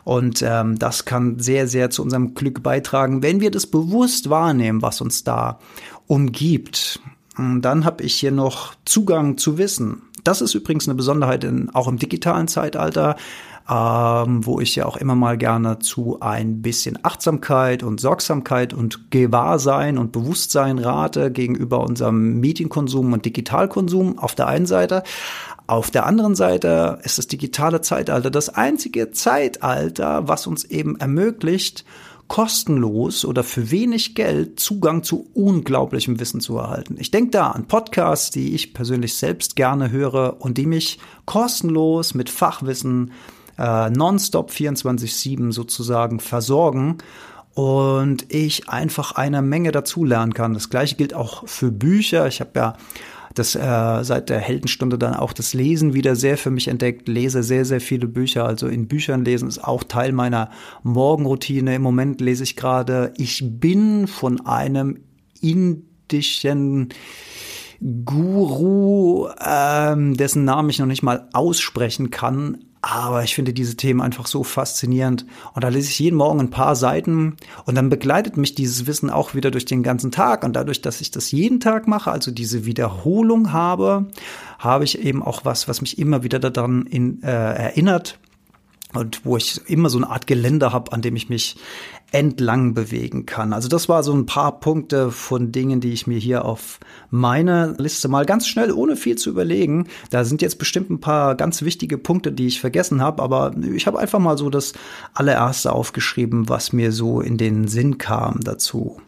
[0.04, 4.80] Und ähm, das kann sehr, sehr zu unserem Glück beitragen, wenn wir das bewusst wahrnehmen,
[4.82, 5.58] was uns da
[6.06, 7.00] umgibt.
[7.36, 10.02] Und dann habe ich hier noch Zugang zu Wissen.
[10.24, 13.16] Das ist übrigens eine Besonderheit in, auch im digitalen Zeitalter
[13.68, 19.10] ähm, wo ich ja auch immer mal gerne zu ein bisschen Achtsamkeit und Sorgsamkeit und
[19.10, 25.02] Gewahrsein und Bewusstsein rate gegenüber unserem Medienkonsum und Digitalkonsum auf der einen Seite.
[25.68, 31.84] Auf der anderen Seite ist das digitale Zeitalter das einzige Zeitalter, was uns eben ermöglicht,
[32.26, 36.96] kostenlos oder für wenig Geld Zugang zu unglaublichem Wissen zu erhalten.
[36.98, 42.14] Ich denke da an Podcasts, die ich persönlich selbst gerne höre und die mich kostenlos
[42.14, 43.12] mit Fachwissen
[43.58, 46.96] äh, nonstop 24-7 sozusagen versorgen
[47.52, 50.54] und ich einfach eine Menge dazulernen kann.
[50.54, 52.26] Das gleiche gilt auch für Bücher.
[52.26, 52.76] Ich habe ja
[53.38, 57.42] das äh, seit der Heldenstunde dann auch das Lesen wieder sehr für mich entdeckt, lese
[57.42, 58.44] sehr, sehr viele Bücher.
[58.44, 60.50] Also in Büchern lesen ist auch Teil meiner
[60.82, 61.74] Morgenroutine.
[61.74, 64.98] Im Moment lese ich gerade Ich bin von einem
[65.40, 66.88] indischen
[68.04, 74.00] Guru, ähm, dessen Namen ich noch nicht mal aussprechen kann, aber ich finde diese Themen
[74.00, 75.26] einfach so faszinierend.
[75.54, 79.10] Und da lese ich jeden Morgen ein paar Seiten und dann begleitet mich dieses Wissen
[79.10, 80.44] auch wieder durch den ganzen Tag.
[80.44, 84.06] Und dadurch, dass ich das jeden Tag mache, also diese Wiederholung habe,
[84.58, 88.18] habe ich eben auch was, was mich immer wieder daran in, äh, erinnert,
[88.94, 91.56] und wo ich immer so eine Art Geländer habe, an dem ich mich
[92.10, 93.52] entlang bewegen kann.
[93.52, 97.74] Also das war so ein paar Punkte von Dingen, die ich mir hier auf meine
[97.76, 99.88] Liste mal ganz schnell, ohne viel zu überlegen.
[100.10, 103.86] Da sind jetzt bestimmt ein paar ganz wichtige Punkte, die ich vergessen habe, aber ich
[103.86, 104.72] habe einfach mal so das
[105.12, 109.02] allererste aufgeschrieben, was mir so in den Sinn kam dazu.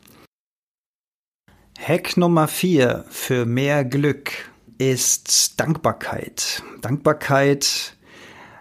[1.78, 4.32] Hack Nummer vier für mehr Glück
[4.76, 6.62] ist Dankbarkeit.
[6.82, 7.96] Dankbarkeit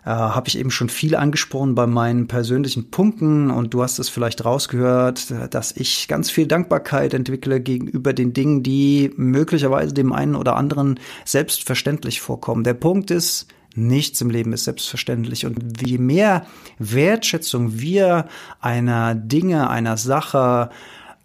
[0.05, 4.09] äh, habe ich eben schon viel angesprochen bei meinen persönlichen Punkten und du hast es
[4.09, 10.35] vielleicht rausgehört, dass ich ganz viel Dankbarkeit entwickle gegenüber den Dingen, die möglicherweise dem einen
[10.35, 12.63] oder anderen selbstverständlich vorkommen.
[12.63, 15.45] Der Punkt ist, Nichts im Leben ist selbstverständlich.
[15.45, 16.45] Und je mehr
[16.79, 18.27] Wertschätzung wir
[18.59, 20.71] einer Dinge, einer Sache,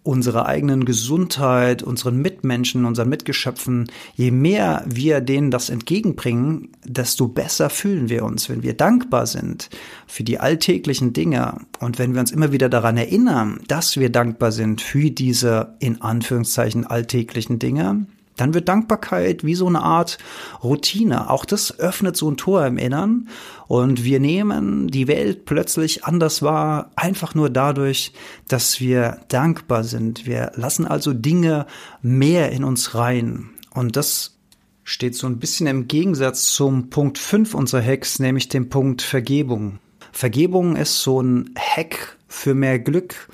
[0.05, 7.71] unserer eigenen Gesundheit, unseren Mitmenschen, unseren Mitgeschöpfen, je mehr wir denen das entgegenbringen, desto besser
[7.71, 9.69] fühlen wir uns, wenn wir dankbar sind
[10.05, 11.57] für die alltäglichen Dinge.
[11.79, 16.01] Und wenn wir uns immer wieder daran erinnern, dass wir dankbar sind für diese in
[16.01, 20.17] Anführungszeichen alltäglichen Dinge, dann wird Dankbarkeit wie so eine Art
[20.63, 21.29] Routine.
[21.29, 23.29] Auch das öffnet so ein Tor im Innern
[23.67, 28.13] und wir nehmen die Welt plötzlich anders wahr, einfach nur dadurch,
[28.47, 30.25] dass wir dankbar sind.
[30.25, 31.65] Wir lassen also Dinge
[32.01, 33.49] mehr in uns rein.
[33.73, 34.37] Und das
[34.83, 39.79] steht so ein bisschen im Gegensatz zum Punkt 5 unserer Hacks, nämlich dem Punkt Vergebung.
[40.11, 43.27] Vergebung ist so ein Hack für mehr Glück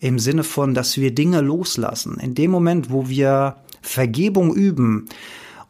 [0.00, 2.18] im Sinne von, dass wir Dinge loslassen.
[2.20, 5.08] In dem Moment, wo wir Vergebung üben,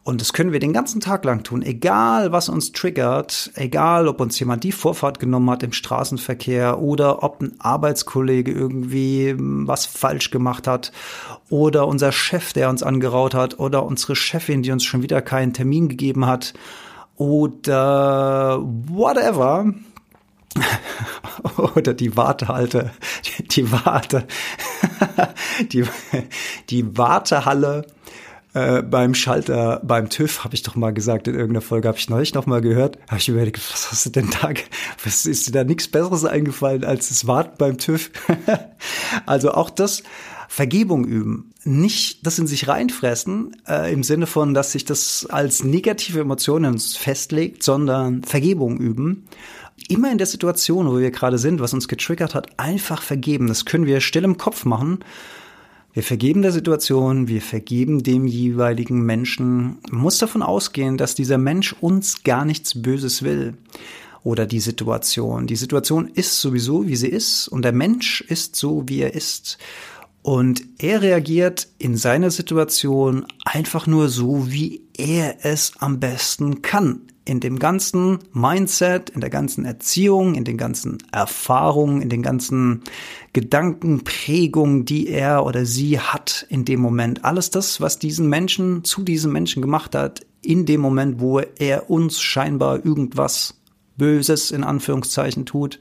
[0.09, 4.21] und das können wir den ganzen Tag lang tun, egal was uns triggert, egal ob
[4.21, 10.31] uns jemand die Vorfahrt genommen hat im Straßenverkehr oder ob ein Arbeitskollege irgendwie was falsch
[10.31, 10.91] gemacht hat
[11.49, 15.53] oder unser Chef, der uns angeraut hat oder unsere Chefin, die uns schon wieder keinen
[15.53, 16.53] Termin gegeben hat
[17.17, 19.73] oder whatever.
[21.75, 22.91] oder die Wartehalte,
[23.51, 24.25] die Warte,
[25.71, 25.85] die,
[26.69, 27.85] die Wartehalle
[28.53, 32.09] äh, beim Schalter, beim TÜV, habe ich doch mal gesagt, in irgendeiner Folge habe ich
[32.09, 34.51] neulich noch mal gehört, habe ich überlegt, was hast du denn da,
[35.03, 38.11] was ist dir da nichts Besseres eingefallen als das Warten beim TÜV?
[39.25, 40.03] also auch das,
[40.51, 41.53] Vergebung üben.
[41.63, 46.79] Nicht das in sich reinfressen, äh, im Sinne von, dass sich das als negative Emotionen
[46.79, 49.27] festlegt, sondern Vergebung üben.
[49.87, 53.47] Immer in der Situation, wo wir gerade sind, was uns getriggert hat, einfach vergeben.
[53.47, 54.99] Das können wir still im Kopf machen
[55.93, 59.79] wir vergeben der Situation, wir vergeben dem jeweiligen Menschen.
[59.89, 63.55] Man muss davon ausgehen, dass dieser Mensch uns gar nichts Böses will.
[64.23, 65.47] Oder die Situation.
[65.47, 69.57] Die Situation ist sowieso, wie sie ist, und der Mensch ist so, wie er ist.
[70.21, 77.07] Und er reagiert in seiner Situation einfach nur so, wie er es am besten kann
[77.25, 82.83] in dem ganzen Mindset, in der ganzen Erziehung, in den ganzen Erfahrungen, in den ganzen
[83.33, 87.23] Gedankenprägungen, die er oder sie hat in dem Moment.
[87.23, 91.89] Alles das, was diesen Menschen zu diesem Menschen gemacht hat, in dem Moment, wo er
[91.89, 93.61] uns scheinbar irgendwas
[93.95, 95.79] Böses in Anführungszeichen tut.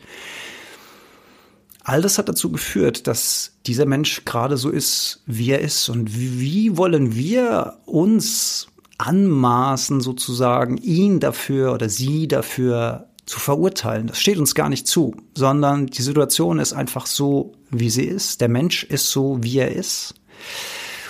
[1.82, 5.88] All das hat dazu geführt, dass dieser Mensch gerade so ist, wie er ist.
[5.88, 8.68] Und wie wollen wir uns
[8.98, 14.08] anmaßen, sozusagen, ihn dafür oder sie dafür zu verurteilen.
[14.08, 18.40] Das steht uns gar nicht zu, sondern die Situation ist einfach so, wie sie ist.
[18.40, 20.14] Der Mensch ist so, wie er ist.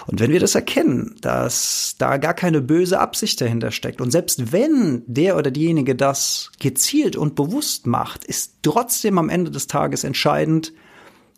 [0.07, 4.53] Und wenn wir das erkennen, dass da gar keine böse Absicht dahinter steckt und selbst
[4.53, 10.05] wenn der oder diejenige das gezielt und bewusst macht, ist trotzdem am Ende des Tages
[10.05, 10.73] entscheidend,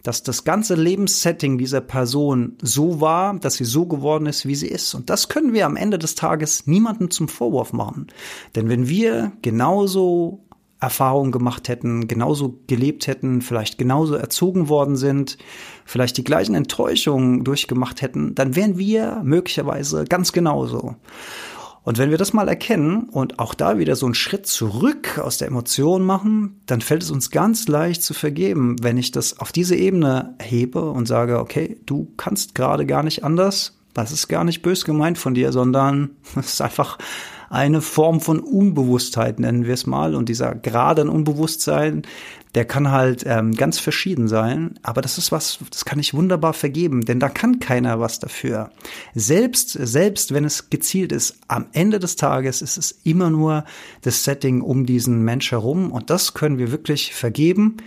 [0.03, 4.69] dass das ganze Lebenssetting dieser Person so war, dass sie so geworden ist, wie sie
[4.69, 4.95] ist.
[4.95, 8.07] Und das können wir am Ende des Tages niemandem zum Vorwurf machen.
[8.55, 10.45] Denn wenn wir genauso
[10.81, 15.37] Erfahrungen gemacht hätten, genauso gelebt hätten, vielleicht genauso erzogen worden sind,
[15.85, 20.97] vielleicht die gleichen Enttäuschungen durchgemacht hätten, dann wären wir möglicherweise ganz genauso.
[21.83, 25.38] Und wenn wir das mal erkennen und auch da wieder so einen Schritt zurück aus
[25.38, 29.51] der Emotion machen, dann fällt es uns ganz leicht zu vergeben, wenn ich das auf
[29.51, 34.45] diese Ebene hebe und sage, okay, du kannst gerade gar nicht anders, das ist gar
[34.45, 36.99] nicht bös gemeint von dir, sondern es ist einfach
[37.51, 40.15] eine Form von Unbewusstheit, nennen wir es mal.
[40.15, 42.03] Und dieser Grad an Unbewusstsein,
[42.55, 44.79] der kann halt ähm, ganz verschieden sein.
[44.83, 48.71] Aber das ist was, das kann ich wunderbar vergeben, denn da kann keiner was dafür.
[49.15, 53.65] Selbst, selbst wenn es gezielt ist, am Ende des Tages ist es immer nur
[54.03, 55.91] das Setting um diesen Mensch herum.
[55.91, 57.79] Und das können wir wirklich vergeben.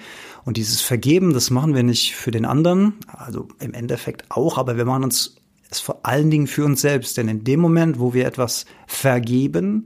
[0.44, 4.76] Und dieses Vergeben, das machen wir nicht für den anderen, also im Endeffekt auch, aber
[4.76, 5.38] wir machen uns
[5.78, 7.18] ist vor allen Dingen für uns selbst.
[7.18, 9.86] Denn in dem Moment, wo wir etwas vergeben,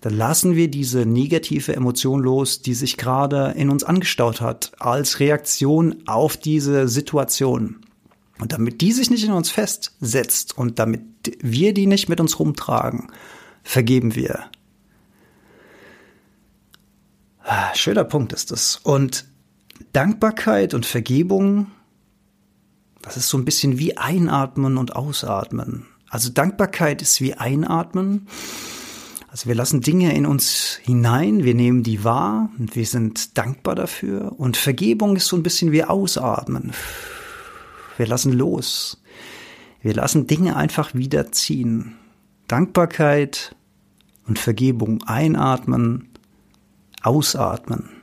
[0.00, 5.20] dann lassen wir diese negative Emotion los, die sich gerade in uns angestaut hat, als
[5.20, 7.80] Reaktion auf diese Situation.
[8.40, 11.02] Und damit die sich nicht in uns festsetzt und damit
[11.40, 13.08] wir die nicht mit uns rumtragen,
[13.62, 14.44] vergeben wir.
[17.42, 18.78] Ah, schöner Punkt ist es.
[18.82, 19.24] Und
[19.92, 21.68] Dankbarkeit und Vergebung
[23.02, 25.86] das ist so ein bisschen wie Einatmen und Ausatmen.
[26.10, 28.26] Also Dankbarkeit ist wie Einatmen.
[29.28, 33.74] Also wir lassen Dinge in uns hinein, wir nehmen die wahr und wir sind dankbar
[33.74, 34.32] dafür.
[34.38, 36.72] Und Vergebung ist so ein bisschen wie Ausatmen.
[37.98, 39.02] Wir lassen los.
[39.82, 41.96] Wir lassen Dinge einfach wieder ziehen.
[42.48, 43.54] Dankbarkeit
[44.26, 46.08] und Vergebung einatmen,
[47.02, 47.97] ausatmen.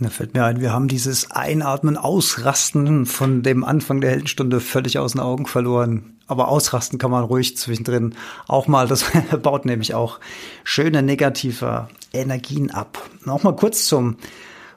[0.00, 4.98] Da fällt mir ein, wir haben dieses Einatmen, Ausrasten von dem Anfang der Heldenstunde völlig
[4.98, 6.18] aus den Augen verloren.
[6.28, 8.14] Aber ausrasten kann man ruhig zwischendrin
[8.46, 8.86] auch mal.
[8.86, 9.04] Das
[9.42, 10.20] baut nämlich auch
[10.62, 13.02] schöne negative Energien ab.
[13.24, 14.16] Nochmal kurz zum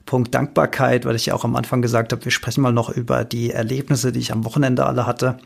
[0.06, 3.24] Punkt Dankbarkeit, weil ich ja auch am Anfang gesagt habe, wir sprechen mal noch über
[3.24, 5.38] die Erlebnisse, die ich am Wochenende alle hatte.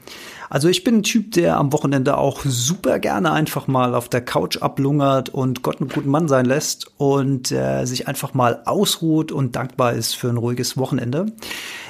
[0.49, 4.21] Also ich bin ein Typ, der am Wochenende auch super gerne einfach mal auf der
[4.21, 9.31] Couch ablungert und Gott einen guten Mann sein lässt und äh, sich einfach mal ausruht
[9.31, 11.27] und dankbar ist für ein ruhiges Wochenende.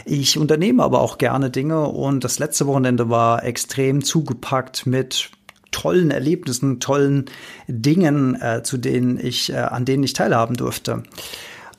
[0.05, 5.31] Ich unternehme aber auch gerne Dinge und das letzte Wochenende war extrem zugepackt mit
[5.75, 7.25] tollen Erlebnissen, tollen
[7.67, 11.03] Dingen, äh, zu denen ich, äh, an denen ich teilhaben durfte.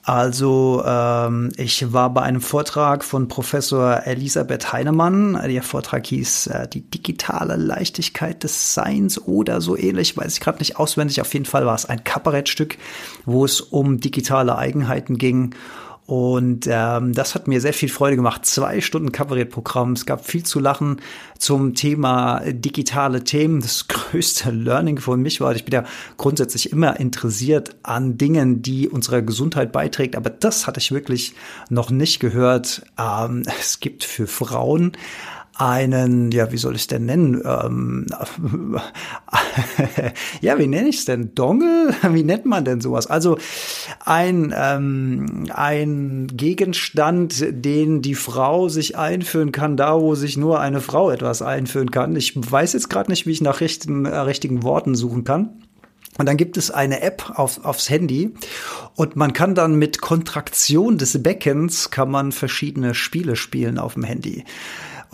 [0.06, 5.32] Also ähm, ich war bei einem Vortrag von Professor Elisabeth Heinemann.
[5.48, 10.60] Der Vortrag hieß äh, Die digitale Leichtigkeit des Seins oder so ähnlich, weiß ich gerade
[10.60, 11.20] nicht auswendig.
[11.20, 12.78] Auf jeden Fall war es ein Kabarettstück,
[13.24, 15.56] wo es um digitale Eigenheiten ging.
[16.06, 18.46] Und ähm, das hat mir sehr viel Freude gemacht.
[18.46, 19.92] Zwei Stunden Kabarettprogramm.
[19.92, 21.00] Es gab viel zu lachen
[21.36, 23.60] zum Thema digitale Themen.
[23.60, 25.84] Das größte Learning von mich war, ich bin ja
[26.16, 30.14] grundsätzlich immer interessiert an Dingen, die unserer Gesundheit beiträgt.
[30.14, 31.34] Aber das hatte ich wirklich
[31.70, 32.82] noch nicht gehört.
[32.98, 34.92] Ähm, es gibt für Frauen
[35.58, 37.42] einen, ja, wie soll ich es denn nennen?
[37.44, 38.06] Ähm,
[40.40, 41.34] ja, wie nenne ich es denn?
[41.34, 41.94] Dongel?
[42.10, 43.06] Wie nennt man denn sowas?
[43.06, 43.38] Also
[44.04, 50.80] ein, ähm, ein Gegenstand, den die Frau sich einführen kann, da wo sich nur eine
[50.80, 52.16] Frau etwas einführen kann.
[52.16, 55.62] Ich weiß jetzt gerade nicht, wie ich nach richtigen, äh, richtigen Worten suchen kann.
[56.18, 58.32] Und dann gibt es eine App auf, aufs Handy
[58.94, 64.04] und man kann dann mit Kontraktion des Beckens kann man verschiedene Spiele spielen auf dem
[64.04, 64.44] Handy.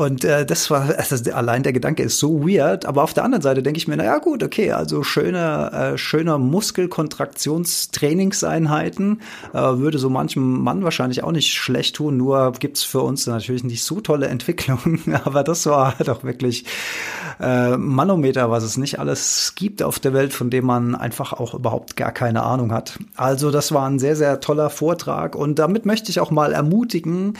[0.02, 3.42] Und äh, das war, also allein der Gedanke ist so weird, aber auf der anderen
[3.42, 9.20] Seite denke ich mir, na ja gut, okay, also schöne, äh, schöner Muskelkontraktionstrainingseinheiten
[9.52, 13.62] äh, würde so manchem Mann wahrscheinlich auch nicht schlecht tun, nur gibt's für uns natürlich
[13.62, 16.64] nicht so tolle Entwicklungen, aber das war doch wirklich
[17.38, 21.54] äh, Manometer, was es nicht alles gibt auf der Welt, von dem man einfach auch
[21.54, 22.98] überhaupt gar keine Ahnung hat.
[23.14, 27.34] Also das war ein sehr, sehr toller Vortrag und damit möchte ich auch mal ermutigen,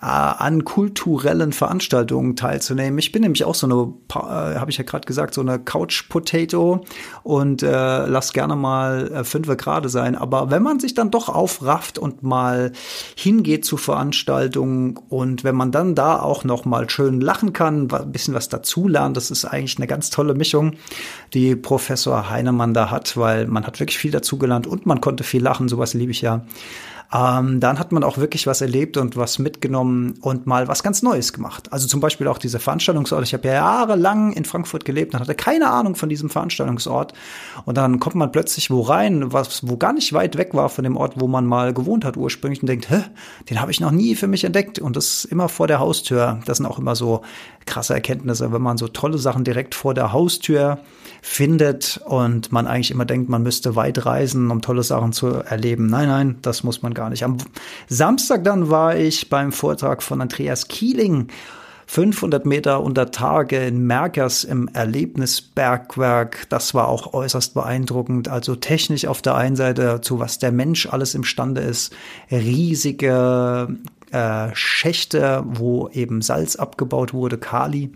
[0.00, 2.98] äh, an kulturellen Veranstaltungen teilzunehmen.
[2.98, 6.08] Ich bin nämlich auch so eine, äh, habe ich ja gerade gesagt, so eine Couch
[6.08, 6.84] Potato
[7.22, 10.14] und äh, lass gerne mal äh, fünfe gerade sein.
[10.14, 12.72] Aber wenn man sich dann doch aufrafft und mal
[13.16, 18.12] hingeht zu Veranstaltungen und wenn man dann da auch noch mal schön lachen kann, ein
[18.12, 20.74] bisschen was dazulernt, das ist eigentlich eine ganz tolle Mischung,
[21.32, 25.42] die Professor Heinemann da hat, weil man hat wirklich viel dazugelernt und man konnte viel
[25.42, 25.68] lachen.
[25.68, 26.44] Sowas liebe ich ja
[27.12, 31.02] ähm, dann hat man auch wirklich was erlebt und was mitgenommen und mal was ganz
[31.02, 31.72] Neues gemacht.
[31.72, 33.22] Also zum Beispiel auch diese Veranstaltungsort.
[33.22, 37.12] Ich habe ja jahrelang in Frankfurt gelebt und hatte keine Ahnung von diesem Veranstaltungsort.
[37.64, 40.82] Und dann kommt man plötzlich wo rein, was wo gar nicht weit weg war von
[40.82, 43.04] dem Ort, wo man mal gewohnt hat ursprünglich und denkt, hä,
[43.50, 44.78] den habe ich noch nie für mich entdeckt.
[44.80, 46.40] Und das ist immer vor der Haustür.
[46.46, 47.22] Das sind auch immer so
[47.66, 50.78] krasse Erkenntnisse, wenn man so tolle Sachen direkt vor der Haustür
[51.28, 55.86] findet und man eigentlich immer denkt, man müsste weit reisen, um tolle Sachen zu erleben.
[55.86, 57.24] Nein, nein, das muss man gar nicht.
[57.24, 57.38] Am
[57.88, 61.26] Samstag dann war ich beim Vortrag von Andreas Kieling
[61.88, 66.46] 500 Meter unter Tage in Merkers im Erlebnisbergwerk.
[66.48, 68.28] Das war auch äußerst beeindruckend.
[68.28, 71.94] Also technisch auf der einen Seite, zu was der Mensch alles imstande ist.
[72.30, 73.76] Riesige
[74.12, 77.90] äh, Schächte, wo eben Salz abgebaut wurde, Kali.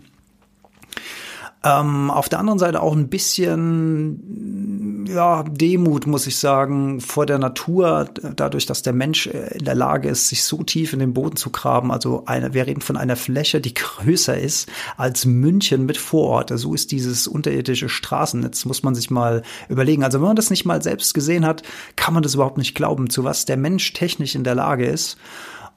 [1.63, 7.37] Ähm, auf der anderen Seite auch ein bisschen ja, Demut, muss ich sagen, vor der
[7.37, 11.35] Natur, dadurch, dass der Mensch in der Lage ist, sich so tief in den Boden
[11.35, 11.91] zu graben.
[11.91, 16.57] Also eine, wir reden von einer Fläche, die größer ist als München mit Vororte.
[16.57, 20.03] So ist dieses unterirdische Straßennetz, muss man sich mal überlegen.
[20.03, 21.61] Also wenn man das nicht mal selbst gesehen hat,
[21.95, 25.17] kann man das überhaupt nicht glauben, zu was der Mensch technisch in der Lage ist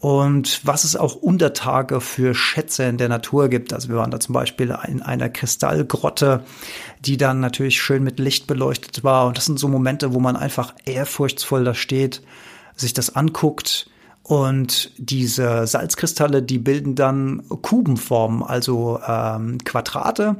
[0.05, 3.73] und was es auch Untertage für Schätze in der Natur gibt.
[3.73, 6.45] Also wir waren da zum Beispiel in einer Kristallgrotte,
[7.01, 9.27] die dann natürlich schön mit Licht beleuchtet war.
[9.27, 12.21] Und das sind so Momente, wo man einfach ehrfurchtsvoll da steht,
[12.77, 13.89] sich das anguckt.
[14.23, 20.37] Und diese Salzkristalle, die bilden dann Kubenformen, also ähm, Quadrate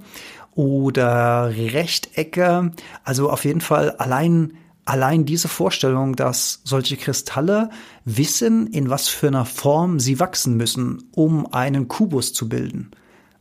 [0.55, 2.71] oder Rechtecke.
[3.03, 7.71] Also auf jeden Fall allein allein diese Vorstellung, dass solche Kristalle
[8.05, 12.91] wissen, in was für einer Form sie wachsen müssen, um einen Kubus zu bilden.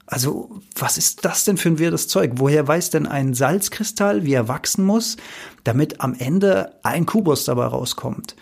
[0.05, 2.33] Also, was ist das denn für ein wirres Zeug?
[2.35, 5.17] Woher weiß denn ein Salzkristall, wie er wachsen muss,
[5.63, 8.35] damit am Ende ein Kubus dabei rauskommt?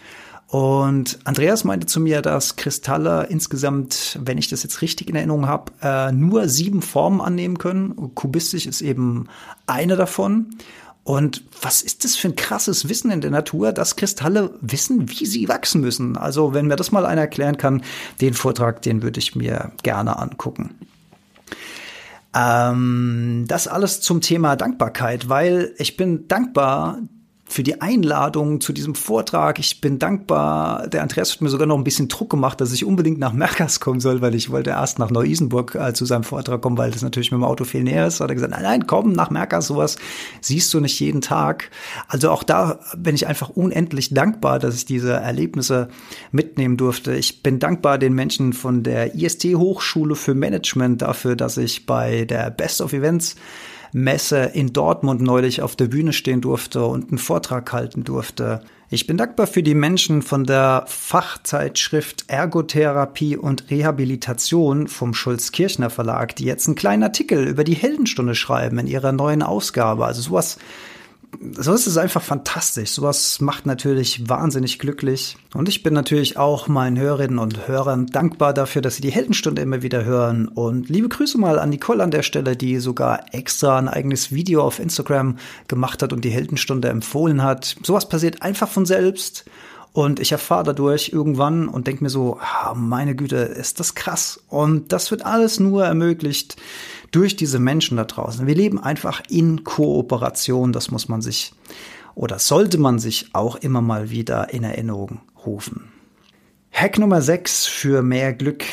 [0.48, 5.48] Und Andreas meinte zu mir, dass Kristalle insgesamt, wenn ich das jetzt richtig in Erinnerung
[5.48, 8.14] habe, äh, nur sieben Formen annehmen können.
[8.16, 9.30] Kubistisch ist eben
[9.66, 10.48] eine davon.
[11.12, 15.26] Und was ist das für ein krasses Wissen in der Natur, dass Kristalle wissen, wie
[15.26, 16.16] sie wachsen müssen?
[16.16, 17.84] Also, wenn mir das mal einer erklären kann,
[18.22, 20.74] den Vortrag, den würde ich mir gerne angucken.
[22.34, 27.00] Ähm, das alles zum Thema Dankbarkeit, weil ich bin dankbar,
[27.52, 29.60] für die Einladung zu diesem Vortrag.
[29.60, 30.88] Ich bin dankbar.
[30.88, 33.82] Der Andreas hat mir sogar noch ein bisschen Druck gemacht, dass ich unbedingt nach Merkers
[33.82, 37.02] kommen soll, weil ich wollte erst nach Neu-Isenburg äh, zu seinem Vortrag kommen, weil das
[37.02, 38.22] natürlich mit dem Auto viel näher ist.
[38.22, 39.98] Hat er gesagt, nein, nein, komm nach Merkers, sowas
[40.40, 41.72] siehst du nicht jeden Tag.
[42.08, 45.90] Also auch da bin ich einfach unendlich dankbar, dass ich diese Erlebnisse
[46.32, 47.16] mitnehmen durfte.
[47.16, 52.24] Ich bin dankbar den Menschen von der IST Hochschule für Management dafür, dass ich bei
[52.24, 53.36] der Best of Events
[53.94, 58.62] Messe in Dortmund neulich auf der Bühne stehen durfte und einen Vortrag halten durfte.
[58.90, 66.36] Ich bin dankbar für die Menschen von der Fachzeitschrift Ergotherapie und Rehabilitation vom Schulz-Kirchner Verlag,
[66.36, 70.06] die jetzt einen kleinen Artikel über die Heldenstunde schreiben in ihrer neuen Ausgabe.
[70.06, 70.58] Also sowas
[71.54, 72.92] so ist es einfach fantastisch.
[72.92, 75.38] Sowas macht natürlich wahnsinnig glücklich.
[75.54, 79.62] Und ich bin natürlich auch meinen Hörerinnen und Hörern dankbar dafür, dass sie die Heldenstunde
[79.62, 80.48] immer wieder hören.
[80.48, 84.62] Und liebe Grüße mal an Nicole an der Stelle, die sogar extra ein eigenes Video
[84.64, 87.76] auf Instagram gemacht hat und die Heldenstunde empfohlen hat.
[87.84, 89.46] Sowas passiert einfach von selbst.
[89.94, 94.42] Und ich erfahre dadurch irgendwann und denke mir so, ah, meine Güte, ist das krass.
[94.48, 96.56] Und das wird alles nur ermöglicht
[97.12, 98.48] durch diese Menschen da draußen.
[98.48, 101.54] Wir leben einfach in Kooperation, das muss man sich
[102.16, 105.92] oder sollte man sich auch immer mal wieder in Erinnerung rufen.
[106.72, 108.64] Hack Nummer 6 für mehr Glück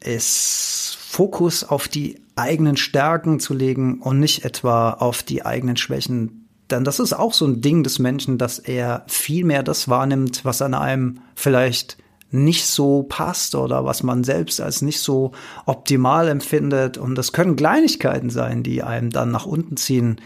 [0.00, 6.43] ist Fokus auf die eigenen Stärken zu legen und nicht etwa auf die eigenen Schwächen.
[6.70, 10.44] Denn das ist auch so ein Ding des Menschen, dass er viel mehr das wahrnimmt,
[10.44, 11.98] was an einem vielleicht
[12.30, 15.32] nicht so passt oder was man selbst als nicht so
[15.66, 16.98] optimal empfindet.
[16.98, 20.20] Und das können Kleinigkeiten sein, die einem dann nach unten ziehen.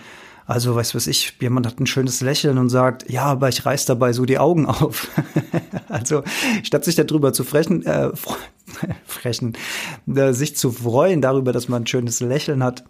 [0.47, 3.85] Also, weiß was ich, jemand hat ein schönes Lächeln und sagt, ja, aber ich reiß
[3.85, 5.09] dabei so die Augen auf.
[5.91, 6.23] also,
[6.63, 8.11] statt sich darüber zu frechen, äh,
[9.05, 9.59] frechen,
[10.07, 12.85] äh, sich zu freuen darüber, dass man ein schönes Lächeln hat,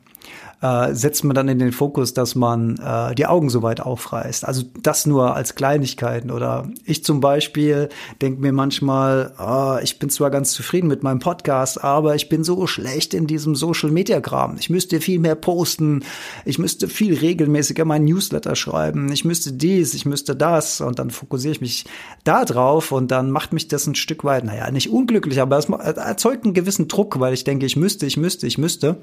[0.60, 4.44] äh, setzt man dann in den Fokus, dass man äh, die Augen so weit aufreißt.
[4.44, 6.30] Also das nur als Kleinigkeiten.
[6.30, 7.88] Oder ich zum Beispiel
[8.20, 12.42] denke mir manchmal, oh, ich bin zwar ganz zufrieden mit meinem Podcast, aber ich bin
[12.42, 14.56] so schlecht in diesem Social Media Kram.
[14.58, 16.04] Ich müsste viel mehr posten.
[16.44, 19.12] Ich müsste viel regelmäßiger meinen Newsletter schreiben.
[19.12, 20.80] Ich müsste dies, ich müsste das.
[20.80, 21.84] Und dann fokussiere ich mich
[22.24, 25.68] da drauf und dann macht mich das ein Stück weit, naja, nicht unglücklich, aber es
[25.68, 28.98] erzeugt einen gewissen Druck, weil ich denke, ich müsste, ich müsste, ich müsste.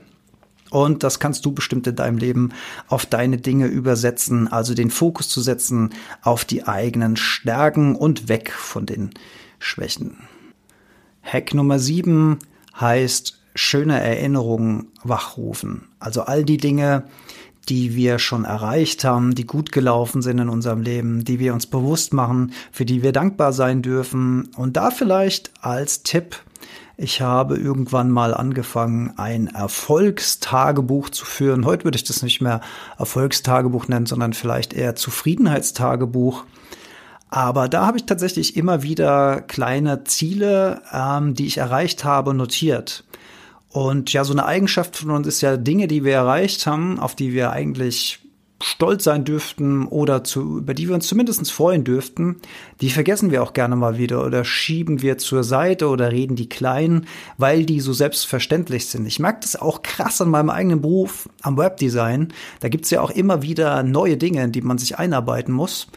[0.71, 2.51] Und das kannst du bestimmt in deinem Leben
[2.87, 5.91] auf deine Dinge übersetzen, also den Fokus zu setzen
[6.21, 9.11] auf die eigenen Stärken und weg von den
[9.59, 10.17] Schwächen.
[11.21, 12.39] Hack Nummer sieben
[12.79, 15.87] heißt schöne Erinnerungen wachrufen.
[15.99, 17.05] Also all die Dinge,
[17.69, 21.65] die wir schon erreicht haben, die gut gelaufen sind in unserem Leben, die wir uns
[21.65, 24.49] bewusst machen, für die wir dankbar sein dürfen.
[24.55, 26.43] Und da vielleicht als Tipp,
[26.97, 31.65] ich habe irgendwann mal angefangen, ein Erfolgstagebuch zu führen.
[31.65, 32.61] Heute würde ich das nicht mehr
[32.97, 36.45] Erfolgstagebuch nennen, sondern vielleicht eher Zufriedenheitstagebuch.
[37.29, 43.03] Aber da habe ich tatsächlich immer wieder kleine Ziele, ähm, die ich erreicht habe, notiert.
[43.69, 47.13] Und ja, so eine Eigenschaft von uns ist ja Dinge, die wir erreicht haben, auf
[47.13, 48.24] die wir eigentlich
[48.61, 52.37] stolz sein dürften oder zu, über die wir uns zumindest freuen dürften,
[52.81, 56.47] die vergessen wir auch gerne mal wieder oder schieben wir zur Seite oder reden die
[56.47, 57.05] klein,
[57.37, 59.05] weil die so selbstverständlich sind.
[59.05, 62.33] Ich merke das auch krass an meinem eigenen Beruf am Webdesign.
[62.61, 65.87] Da gibt's ja auch immer wieder neue Dinge, in die man sich einarbeiten muss.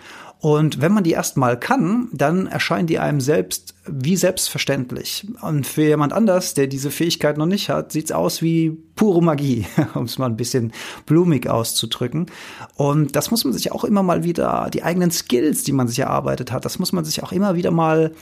[0.40, 5.26] Und wenn man die erstmal kann, dann erscheinen die einem selbst wie selbstverständlich.
[5.40, 9.66] Und für jemand anders, der diese Fähigkeit noch nicht hat, sieht's aus wie pure Magie,
[9.94, 10.72] um es mal ein bisschen
[11.06, 12.26] blumig auszudrücken.
[12.76, 15.98] Und das muss man sich auch immer mal wieder, die eigenen Skills, die man sich
[15.98, 18.12] erarbeitet hat, das muss man sich auch immer wieder mal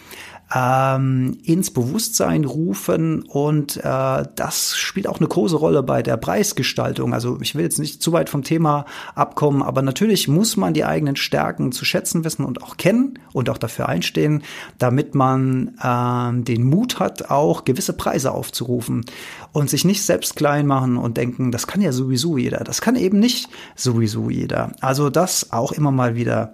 [0.54, 7.12] ähm, ins Bewusstsein rufen und äh, das spielt auch eine große Rolle bei der Preisgestaltung.
[7.12, 8.86] Also ich will jetzt nicht zu weit vom Thema
[9.16, 13.50] abkommen, aber natürlich muss man die eigenen Stärken zu schätzen wissen und auch kennen und
[13.50, 14.42] auch dafür einstehen,
[14.78, 19.04] damit man äh, den Mut hat, auch gewisse Preise aufzurufen
[19.52, 22.58] und sich nicht selbst klein machen und denken, das kann ja sowieso jeder.
[22.58, 24.72] Das kann eben nicht sowieso jeder.
[24.80, 26.52] Also das auch immer mal wieder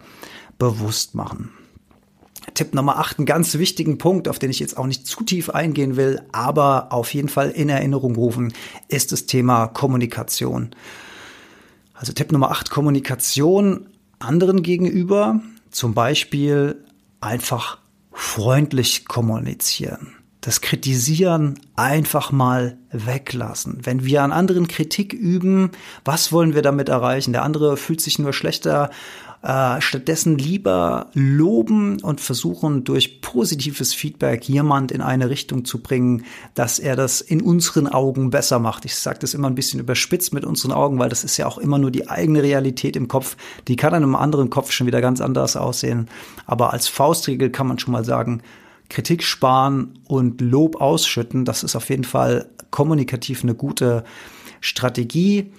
[0.59, 1.51] bewusst machen.
[2.55, 5.51] Tipp Nummer 8, einen ganz wichtigen Punkt, auf den ich jetzt auch nicht zu tief
[5.51, 8.53] eingehen will, aber auf jeden Fall in Erinnerung rufen,
[8.89, 10.71] ist das Thema Kommunikation.
[11.95, 13.89] Also Tipp Nummer 8, Kommunikation
[14.19, 15.41] anderen gegenüber,
[15.71, 16.85] zum Beispiel
[17.21, 17.79] einfach
[18.13, 20.13] freundlich kommunizieren.
[20.41, 23.79] Das Kritisieren einfach mal weglassen.
[23.85, 25.71] Wenn wir an anderen Kritik üben,
[26.05, 27.33] was wollen wir damit erreichen?
[27.33, 28.91] Der andere fühlt sich nur schlechter
[29.43, 36.25] äh, stattdessen lieber loben und versuchen durch positives Feedback jemand in eine Richtung zu bringen,
[36.55, 38.85] dass er das in unseren Augen besser macht.
[38.85, 41.59] Ich sage das immer ein bisschen überspitzt mit unseren Augen, weil das ist ja auch
[41.59, 43.37] immer nur die eigene Realität im Kopf.
[43.67, 46.09] Die kann an einem anderen Kopf schon wieder ganz anders aussehen.
[46.47, 48.43] Aber als Faustregel kann man schon mal sagen,
[48.89, 54.05] Kritik sparen und Lob ausschütten, das ist auf jeden Fall kommunikativ eine gute
[54.61, 55.51] Strategie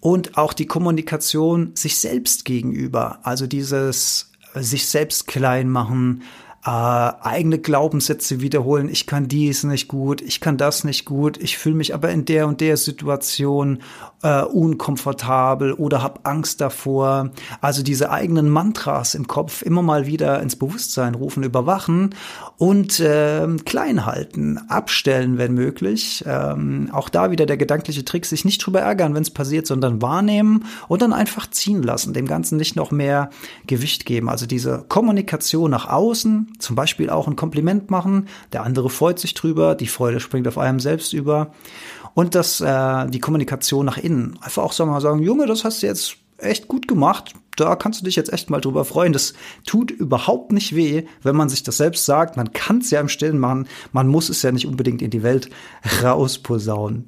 [0.00, 6.22] und auch die Kommunikation sich selbst gegenüber, also dieses sich selbst klein machen,
[6.64, 8.88] äh, eigene Glaubenssätze wiederholen.
[8.88, 12.24] Ich kann dies nicht gut, ich kann das nicht gut, ich fühle mich aber in
[12.24, 13.78] der und der Situation
[14.22, 17.30] äh, unkomfortabel oder habe Angst davor.
[17.60, 22.14] Also diese eigenen Mantras im Kopf immer mal wieder ins Bewusstsein rufen, überwachen
[22.56, 26.24] und äh, klein halten, abstellen, wenn möglich.
[26.26, 30.02] Ähm, auch da wieder der gedankliche Trick, sich nicht drüber ärgern, wenn es passiert, sondern
[30.02, 33.30] wahrnehmen und dann einfach ziehen lassen, dem Ganzen nicht noch mehr
[33.68, 34.28] Gewicht geben.
[34.28, 39.34] Also diese Kommunikation nach außen, zum Beispiel auch ein Kompliment machen, der andere freut sich
[39.34, 41.52] drüber, die Freude springt auf einem selbst über.
[42.14, 44.38] Und das, äh, die Kommunikation nach innen.
[44.40, 47.34] Einfach auch sagen, mal sagen, Junge, das hast du jetzt echt gut gemacht.
[47.56, 49.12] Da kannst du dich jetzt echt mal drüber freuen.
[49.12, 49.34] Das
[49.66, 52.36] tut überhaupt nicht weh, wenn man sich das selbst sagt.
[52.36, 53.68] Man kann es ja im Stillen machen.
[53.92, 55.50] Man muss es ja nicht unbedingt in die Welt
[56.02, 57.06] rausposaunen.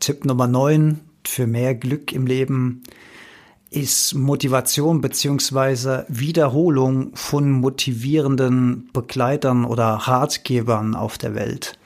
[0.00, 2.82] Tipp Nummer 9 für mehr Glück im Leben
[3.76, 11.78] ist Motivation beziehungsweise Wiederholung von motivierenden Begleitern oder Ratgebern auf der Welt.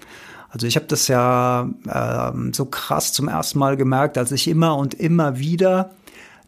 [0.50, 4.76] Also ich habe das ja äh, so krass zum ersten Mal gemerkt, als ich immer
[4.76, 5.90] und immer wieder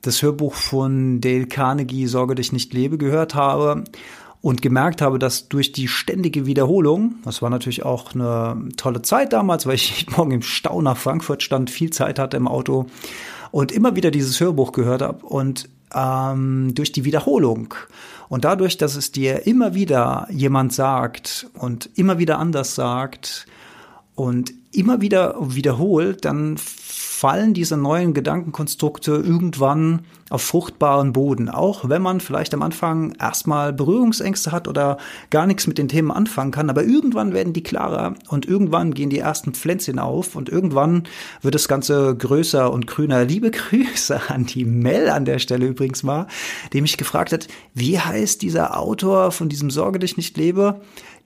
[0.01, 3.85] das Hörbuch von Dale Carnegie Sorge dich nicht lebe gehört habe
[4.43, 9.33] und gemerkt habe, dass durch die ständige Wiederholung, das war natürlich auch eine tolle Zeit
[9.33, 12.87] damals, weil ich morgen im Stau nach Frankfurt stand, viel Zeit hatte im Auto
[13.53, 17.75] und immer wieder dieses Hörbuch gehört habe und ähm, durch die Wiederholung
[18.29, 23.47] und dadurch, dass es dir immer wieder jemand sagt und immer wieder anders sagt,
[24.15, 26.57] und immer wieder wiederholt, dann
[27.23, 31.49] fallen diese neuen Gedankenkonstrukte irgendwann auf fruchtbaren Boden.
[31.49, 34.97] Auch wenn man vielleicht am Anfang erstmal Berührungsängste hat oder
[35.31, 36.69] gar nichts mit den Themen anfangen kann.
[36.69, 41.05] Aber irgendwann werden die klarer und irgendwann gehen die ersten Pflänzchen auf und irgendwann
[41.43, 43.25] wird das Ganze größer und grüner.
[43.25, 46.27] Liebe Grüße an die Mel an der Stelle übrigens mal,
[46.73, 50.81] die mich gefragt hat, wie heißt dieser Autor von diesem Sorge dich nicht lebe?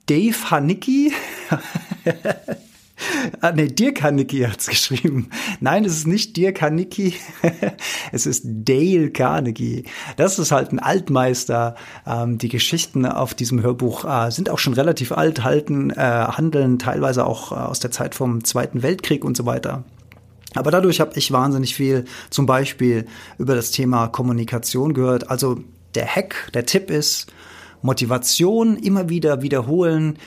[0.05, 1.15] Dave Hanicki?
[3.41, 5.31] Ah, nee, Dirk Hanicki hat's geschrieben.
[5.61, 7.15] Nein, es ist nicht Dirk Hanicki,
[8.13, 9.85] es ist Dale Carnegie.
[10.17, 11.77] Das ist halt ein Altmeister.
[12.07, 16.79] Ähm, die Geschichten auf diesem Hörbuch äh, sind auch schon relativ alt, halten, äh, handeln
[16.79, 19.85] teilweise auch äh, aus der Zeit vom Zweiten Weltkrieg und so weiter.
[20.55, 23.07] Aber dadurch habe ich wahnsinnig viel zum Beispiel
[23.39, 25.29] über das Thema Kommunikation gehört.
[25.29, 25.59] Also
[25.95, 27.27] der Hack, der Tipp ist,
[27.83, 30.19] Motivation immer wieder wiederholen,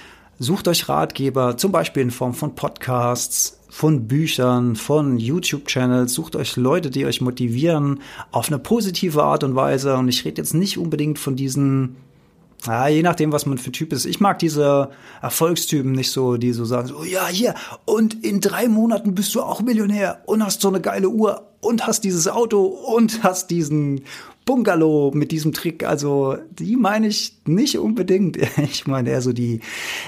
[0.41, 6.13] Sucht euch Ratgeber, zum Beispiel in Form von Podcasts, von Büchern, von YouTube-Channels.
[6.13, 9.97] Sucht euch Leute, die euch motivieren auf eine positive Art und Weise.
[9.97, 11.97] Und ich rede jetzt nicht unbedingt von diesen
[12.65, 14.05] ja, je nachdem, was man für Typ ist.
[14.05, 14.89] Ich mag diese
[15.21, 19.41] Erfolgstypen nicht so, die so sagen, so, ja, hier, und in drei Monaten bist du
[19.41, 24.01] auch Millionär und hast so eine geile Uhr und hast dieses Auto und hast diesen
[24.49, 25.83] Bungalow mit diesem Trick.
[25.83, 28.39] Also die meine ich nicht unbedingt.
[28.57, 29.59] Ich meine eher so die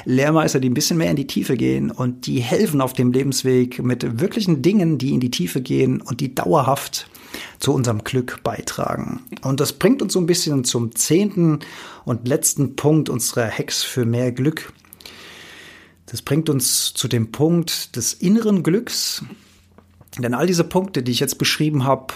[0.06, 3.84] Lehrmeister, die ein bisschen mehr in die Tiefe gehen und die helfen auf dem Lebensweg
[3.84, 7.08] mit wirklichen Dingen, die in die Tiefe gehen und die dauerhaft
[7.60, 9.20] zu unserem Glück beitragen.
[9.44, 11.60] Und das bringt uns so ein bisschen zum zehnten
[12.04, 14.74] und letzten Punkt unserer Hacks für mehr Glück.
[16.08, 19.24] Das bringt uns zu dem Punkt des inneren Glücks.
[20.18, 22.16] Denn all diese Punkte, die ich jetzt beschrieben habe,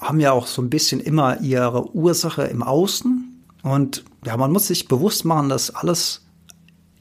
[0.00, 3.44] haben ja auch so ein bisschen immer ihre Ursache im Außen.
[3.62, 6.24] Und ja, man muss sich bewusst machen, dass alles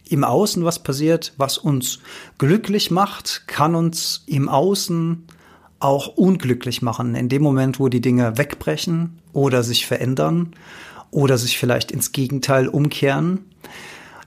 [0.09, 1.99] im Außen, was passiert, was uns
[2.37, 5.27] glücklich macht, kann uns im Außen
[5.79, 7.15] auch unglücklich machen.
[7.15, 10.53] In dem Moment, wo die Dinge wegbrechen oder sich verändern
[11.11, 13.45] oder sich vielleicht ins Gegenteil umkehren.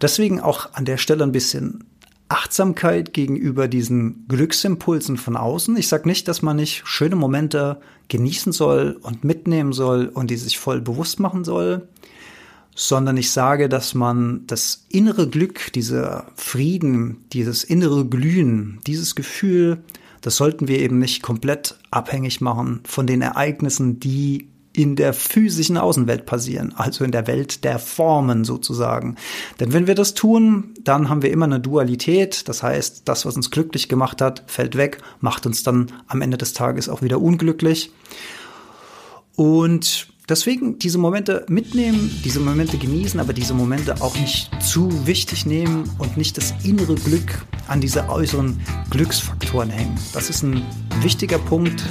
[0.00, 1.84] Deswegen auch an der Stelle ein bisschen
[2.30, 5.76] Achtsamkeit gegenüber diesen Glücksimpulsen von außen.
[5.76, 10.36] Ich sage nicht, dass man nicht schöne Momente genießen soll und mitnehmen soll und die
[10.36, 11.88] sich voll bewusst machen soll,
[12.74, 19.82] sondern ich sage, dass man das innere Glück, dieser Frieden, dieses innere Glühen, dieses Gefühl,
[20.20, 25.76] das sollten wir eben nicht komplett abhängig machen von den Ereignissen, die in der physischen
[25.76, 29.16] Außenwelt passieren, also in der Welt der Formen sozusagen.
[29.58, 32.48] Denn wenn wir das tun, dann haben wir immer eine Dualität.
[32.48, 36.38] Das heißt, das, was uns glücklich gemacht hat, fällt weg, macht uns dann am Ende
[36.38, 37.92] des Tages auch wieder unglücklich.
[39.34, 45.44] Und deswegen diese Momente mitnehmen, diese Momente genießen, aber diese Momente auch nicht zu wichtig
[45.44, 48.58] nehmen und nicht das innere Glück an diese äußeren
[48.90, 49.98] Glücksfaktoren hängen.
[50.12, 50.62] Das ist ein
[51.02, 51.82] wichtiger Punkt,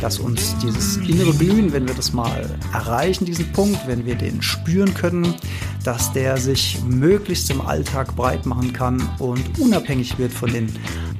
[0.00, 4.42] dass uns dieses innere Glühen, wenn wir das mal erreichen, diesen Punkt, wenn wir den
[4.42, 5.34] spüren können,
[5.82, 10.68] dass der sich möglichst im Alltag breit machen kann und unabhängig wird von den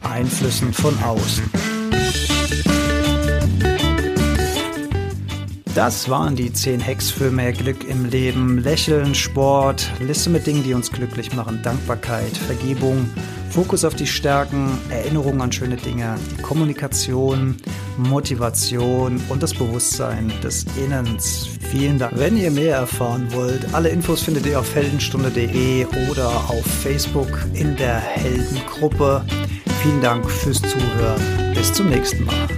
[0.03, 1.78] Einflüssen von außen.
[5.79, 8.59] Das waren die 10 Hacks für mehr Glück im Leben.
[8.59, 13.09] Lächeln, Sport, Liste mit Dingen, die uns glücklich machen, Dankbarkeit, Vergebung,
[13.51, 17.59] Fokus auf die Stärken, Erinnerung an schöne Dinge, die Kommunikation,
[17.97, 21.49] Motivation und das Bewusstsein des Innens.
[21.71, 22.13] Vielen Dank.
[22.17, 27.77] Wenn ihr mehr erfahren wollt, alle Infos findet ihr auf heldenstunde.de oder auf Facebook in
[27.77, 29.25] der Heldengruppe.
[29.81, 31.23] Vielen Dank fürs Zuhören.
[31.55, 32.58] Bis zum nächsten Mal.